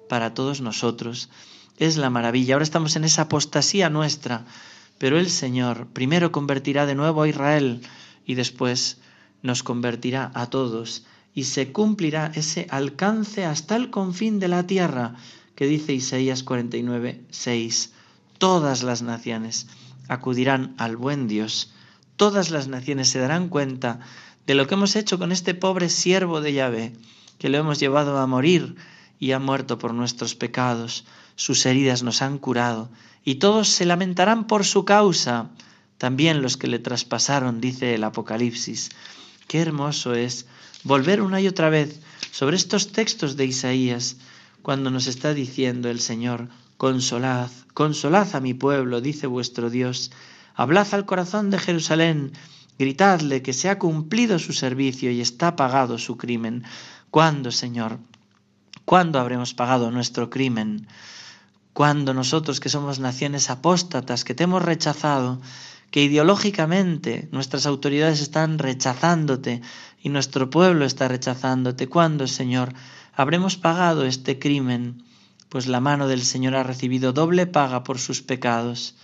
para 0.09 0.33
todos 0.33 0.61
nosotros 0.61 1.29
es 1.77 1.97
la 1.97 2.09
maravilla. 2.09 2.55
Ahora 2.55 2.63
estamos 2.63 2.95
en 2.95 3.03
esa 3.03 3.23
apostasía 3.23 3.89
nuestra, 3.89 4.45
pero 4.97 5.19
el 5.19 5.29
Señor 5.29 5.87
primero 5.87 6.31
convertirá 6.31 6.85
de 6.85 6.95
nuevo 6.95 7.21
a 7.21 7.27
Israel 7.27 7.81
y 8.25 8.35
después 8.35 8.97
nos 9.41 9.63
convertirá 9.63 10.31
a 10.33 10.49
todos 10.49 11.05
y 11.33 11.43
se 11.43 11.71
cumplirá 11.71 12.31
ese 12.33 12.67
alcance 12.69 13.45
hasta 13.45 13.75
el 13.75 13.89
confín 13.89 14.39
de 14.39 14.47
la 14.47 14.65
tierra 14.65 15.15
que 15.55 15.67
dice 15.67 15.93
Isaías 15.93 16.43
49, 16.43 17.21
6. 17.29 17.93
Todas 18.37 18.83
las 18.83 19.01
naciones 19.01 19.67
acudirán 20.07 20.75
al 20.77 20.97
buen 20.97 21.27
Dios, 21.27 21.73
todas 22.15 22.51
las 22.51 22.67
naciones 22.67 23.09
se 23.09 23.19
darán 23.19 23.49
cuenta 23.49 23.99
de 24.47 24.55
lo 24.55 24.67
que 24.67 24.75
hemos 24.75 24.95
hecho 24.95 25.17
con 25.17 25.31
este 25.31 25.53
pobre 25.53 25.89
siervo 25.89 26.41
de 26.41 26.53
Yahvé, 26.53 26.93
que 27.39 27.49
lo 27.49 27.57
hemos 27.57 27.79
llevado 27.79 28.17
a 28.17 28.27
morir 28.27 28.75
y 29.19 29.31
ha 29.31 29.39
muerto 29.39 29.77
por 29.77 29.93
nuestros 29.93 30.35
pecados 30.35 31.05
sus 31.35 31.65
heridas 31.65 32.03
nos 32.03 32.21
han 32.21 32.37
curado, 32.37 32.89
y 33.23 33.35
todos 33.35 33.69
se 33.69 33.85
lamentarán 33.85 34.47
por 34.47 34.65
su 34.65 34.85
causa, 34.85 35.49
también 35.97 36.41
los 36.41 36.57
que 36.57 36.67
le 36.67 36.79
traspasaron, 36.79 37.61
dice 37.61 37.95
el 37.95 38.03
Apocalipsis. 38.03 38.89
Qué 39.47 39.59
hermoso 39.61 40.13
es 40.13 40.45
volver 40.83 41.21
una 41.21 41.41
y 41.41 41.47
otra 41.47 41.69
vez 41.69 41.99
sobre 42.31 42.55
estos 42.55 42.91
textos 42.91 43.37
de 43.37 43.45
Isaías, 43.45 44.17
cuando 44.61 44.89
nos 44.91 45.07
está 45.07 45.33
diciendo 45.33 45.89
el 45.89 45.99
Señor, 45.99 46.49
consolad, 46.77 47.49
consolad 47.73 48.35
a 48.35 48.39
mi 48.39 48.53
pueblo, 48.53 49.01
dice 49.01 49.27
vuestro 49.27 49.69
Dios, 49.69 50.11
hablad 50.55 50.87
al 50.93 51.05
corazón 51.05 51.49
de 51.49 51.59
Jerusalén, 51.59 52.33
gritadle 52.77 53.41
que 53.41 53.53
se 53.53 53.69
ha 53.69 53.79
cumplido 53.79 54.39
su 54.39 54.53
servicio 54.53 55.11
y 55.11 55.21
está 55.21 55.55
pagado 55.55 55.97
su 55.97 56.17
crimen. 56.17 56.63
¿Cuándo, 57.11 57.51
Señor? 57.51 57.99
¿Cuándo 58.83 59.19
habremos 59.19 59.53
pagado 59.53 59.91
nuestro 59.91 60.29
crimen? 60.29 60.87
Cuando 61.75 62.13
nosotros 62.13 62.61
que 62.61 62.69
somos 62.69 62.99
naciones 62.99 63.49
apóstatas, 63.49 64.23
que 64.23 64.33
te 64.33 64.45
hemos 64.45 64.63
rechazado, 64.63 65.41
que 65.91 66.03
ideológicamente 66.03 67.27
nuestras 67.33 67.65
autoridades 67.65 68.21
están 68.21 68.59
rechazándote 68.59 69.61
y 70.01 70.07
nuestro 70.07 70.49
pueblo 70.49 70.85
está 70.85 71.09
rechazándote, 71.09 71.89
¿cuándo, 71.89 72.27
Señor, 72.27 72.71
habremos 73.13 73.57
pagado 73.57 74.05
este 74.05 74.39
crimen? 74.39 75.03
Pues 75.49 75.67
la 75.67 75.81
mano 75.81 76.07
del 76.07 76.23
Señor 76.23 76.55
ha 76.55 76.63
recibido 76.63 77.11
doble 77.11 77.45
paga 77.45 77.83
por 77.83 77.99
sus 77.99 78.21
pecados. 78.21 78.95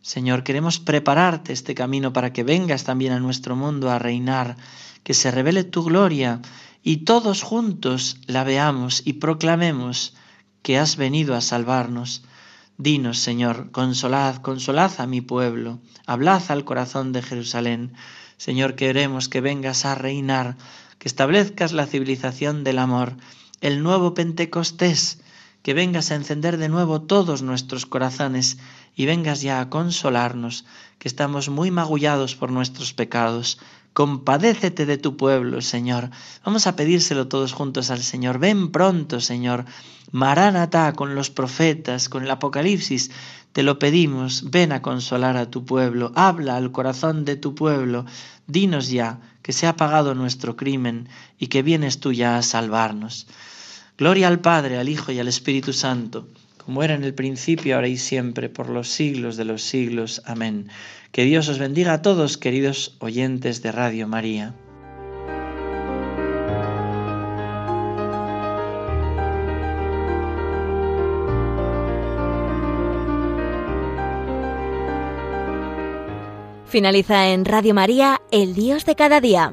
Señor, 0.00 0.44
queremos 0.44 0.78
prepararte 0.78 1.52
este 1.52 1.74
camino 1.74 2.14
para 2.14 2.32
que 2.32 2.42
vengas 2.42 2.84
también 2.84 3.12
a 3.12 3.20
nuestro 3.20 3.54
mundo 3.54 3.90
a 3.90 3.98
reinar, 3.98 4.56
que 5.02 5.12
se 5.12 5.30
revele 5.30 5.62
tu 5.62 5.84
gloria 5.84 6.40
y 6.82 7.04
todos 7.04 7.42
juntos 7.42 8.16
la 8.26 8.44
veamos 8.44 9.02
y 9.04 9.14
proclamemos 9.14 10.14
que 10.64 10.78
has 10.78 10.96
venido 10.96 11.34
a 11.34 11.42
salvarnos. 11.42 12.22
Dinos, 12.78 13.18
Señor, 13.18 13.70
consolad, 13.70 14.36
consolad 14.36 14.92
a 14.98 15.06
mi 15.06 15.20
pueblo, 15.20 15.78
hablad 16.06 16.42
al 16.48 16.64
corazón 16.64 17.12
de 17.12 17.20
Jerusalén. 17.20 17.92
Señor, 18.38 18.74
queremos 18.74 19.28
que 19.28 19.42
vengas 19.42 19.84
a 19.84 19.94
reinar, 19.94 20.56
que 20.98 21.06
establezcas 21.06 21.72
la 21.72 21.86
civilización 21.86 22.64
del 22.64 22.78
amor, 22.78 23.12
el 23.60 23.82
nuevo 23.82 24.14
Pentecostés, 24.14 25.20
que 25.62 25.74
vengas 25.74 26.10
a 26.10 26.14
encender 26.14 26.56
de 26.56 26.70
nuevo 26.70 27.02
todos 27.02 27.42
nuestros 27.42 27.84
corazones 27.84 28.56
y 28.96 29.04
vengas 29.04 29.42
ya 29.42 29.60
a 29.60 29.68
consolarnos, 29.68 30.64
que 30.98 31.08
estamos 31.08 31.50
muy 31.50 31.70
magullados 31.70 32.36
por 32.36 32.50
nuestros 32.50 32.94
pecados. 32.94 33.58
Compadécete 33.94 34.86
de 34.86 34.98
tu 34.98 35.16
pueblo, 35.16 35.62
Señor. 35.62 36.10
Vamos 36.44 36.66
a 36.66 36.74
pedírselo 36.74 37.28
todos 37.28 37.52
juntos 37.52 37.92
al 37.92 38.02
Señor. 38.02 38.40
Ven 38.40 38.72
pronto, 38.72 39.20
Señor. 39.20 39.66
Maránata 40.10 40.92
con 40.94 41.14
los 41.14 41.30
profetas, 41.30 42.08
con 42.08 42.24
el 42.24 42.30
Apocalipsis. 42.32 43.12
Te 43.52 43.62
lo 43.62 43.78
pedimos. 43.78 44.50
Ven 44.50 44.72
a 44.72 44.82
consolar 44.82 45.36
a 45.36 45.48
tu 45.48 45.64
pueblo. 45.64 46.10
Habla 46.16 46.56
al 46.56 46.72
corazón 46.72 47.24
de 47.24 47.36
tu 47.36 47.54
pueblo. 47.54 48.04
Dinos 48.48 48.90
ya 48.90 49.20
que 49.42 49.52
se 49.52 49.68
ha 49.68 49.76
pagado 49.76 50.16
nuestro 50.16 50.56
crimen 50.56 51.08
y 51.38 51.46
que 51.46 51.62
vienes 51.62 52.00
tú 52.00 52.12
ya 52.12 52.36
a 52.36 52.42
salvarnos. 52.42 53.28
Gloria 53.96 54.26
al 54.26 54.40
Padre, 54.40 54.76
al 54.78 54.88
Hijo 54.88 55.12
y 55.12 55.20
al 55.20 55.28
Espíritu 55.28 55.72
Santo 55.72 56.26
como 56.64 56.82
era 56.82 56.94
en 56.94 57.04
el 57.04 57.14
principio, 57.14 57.74
ahora 57.74 57.88
y 57.88 57.96
siempre, 57.96 58.48
por 58.48 58.70
los 58.70 58.88
siglos 58.88 59.36
de 59.36 59.44
los 59.44 59.62
siglos. 59.62 60.22
Amén. 60.24 60.68
Que 61.12 61.24
Dios 61.24 61.48
os 61.48 61.58
bendiga 61.58 61.92
a 61.92 62.02
todos, 62.02 62.38
queridos 62.38 62.96
oyentes 63.00 63.62
de 63.62 63.70
Radio 63.70 64.08
María. 64.08 64.54
Finaliza 76.66 77.28
en 77.28 77.44
Radio 77.44 77.72
María, 77.72 78.20
El 78.32 78.54
Dios 78.54 78.84
de 78.84 78.96
cada 78.96 79.20
día. 79.20 79.52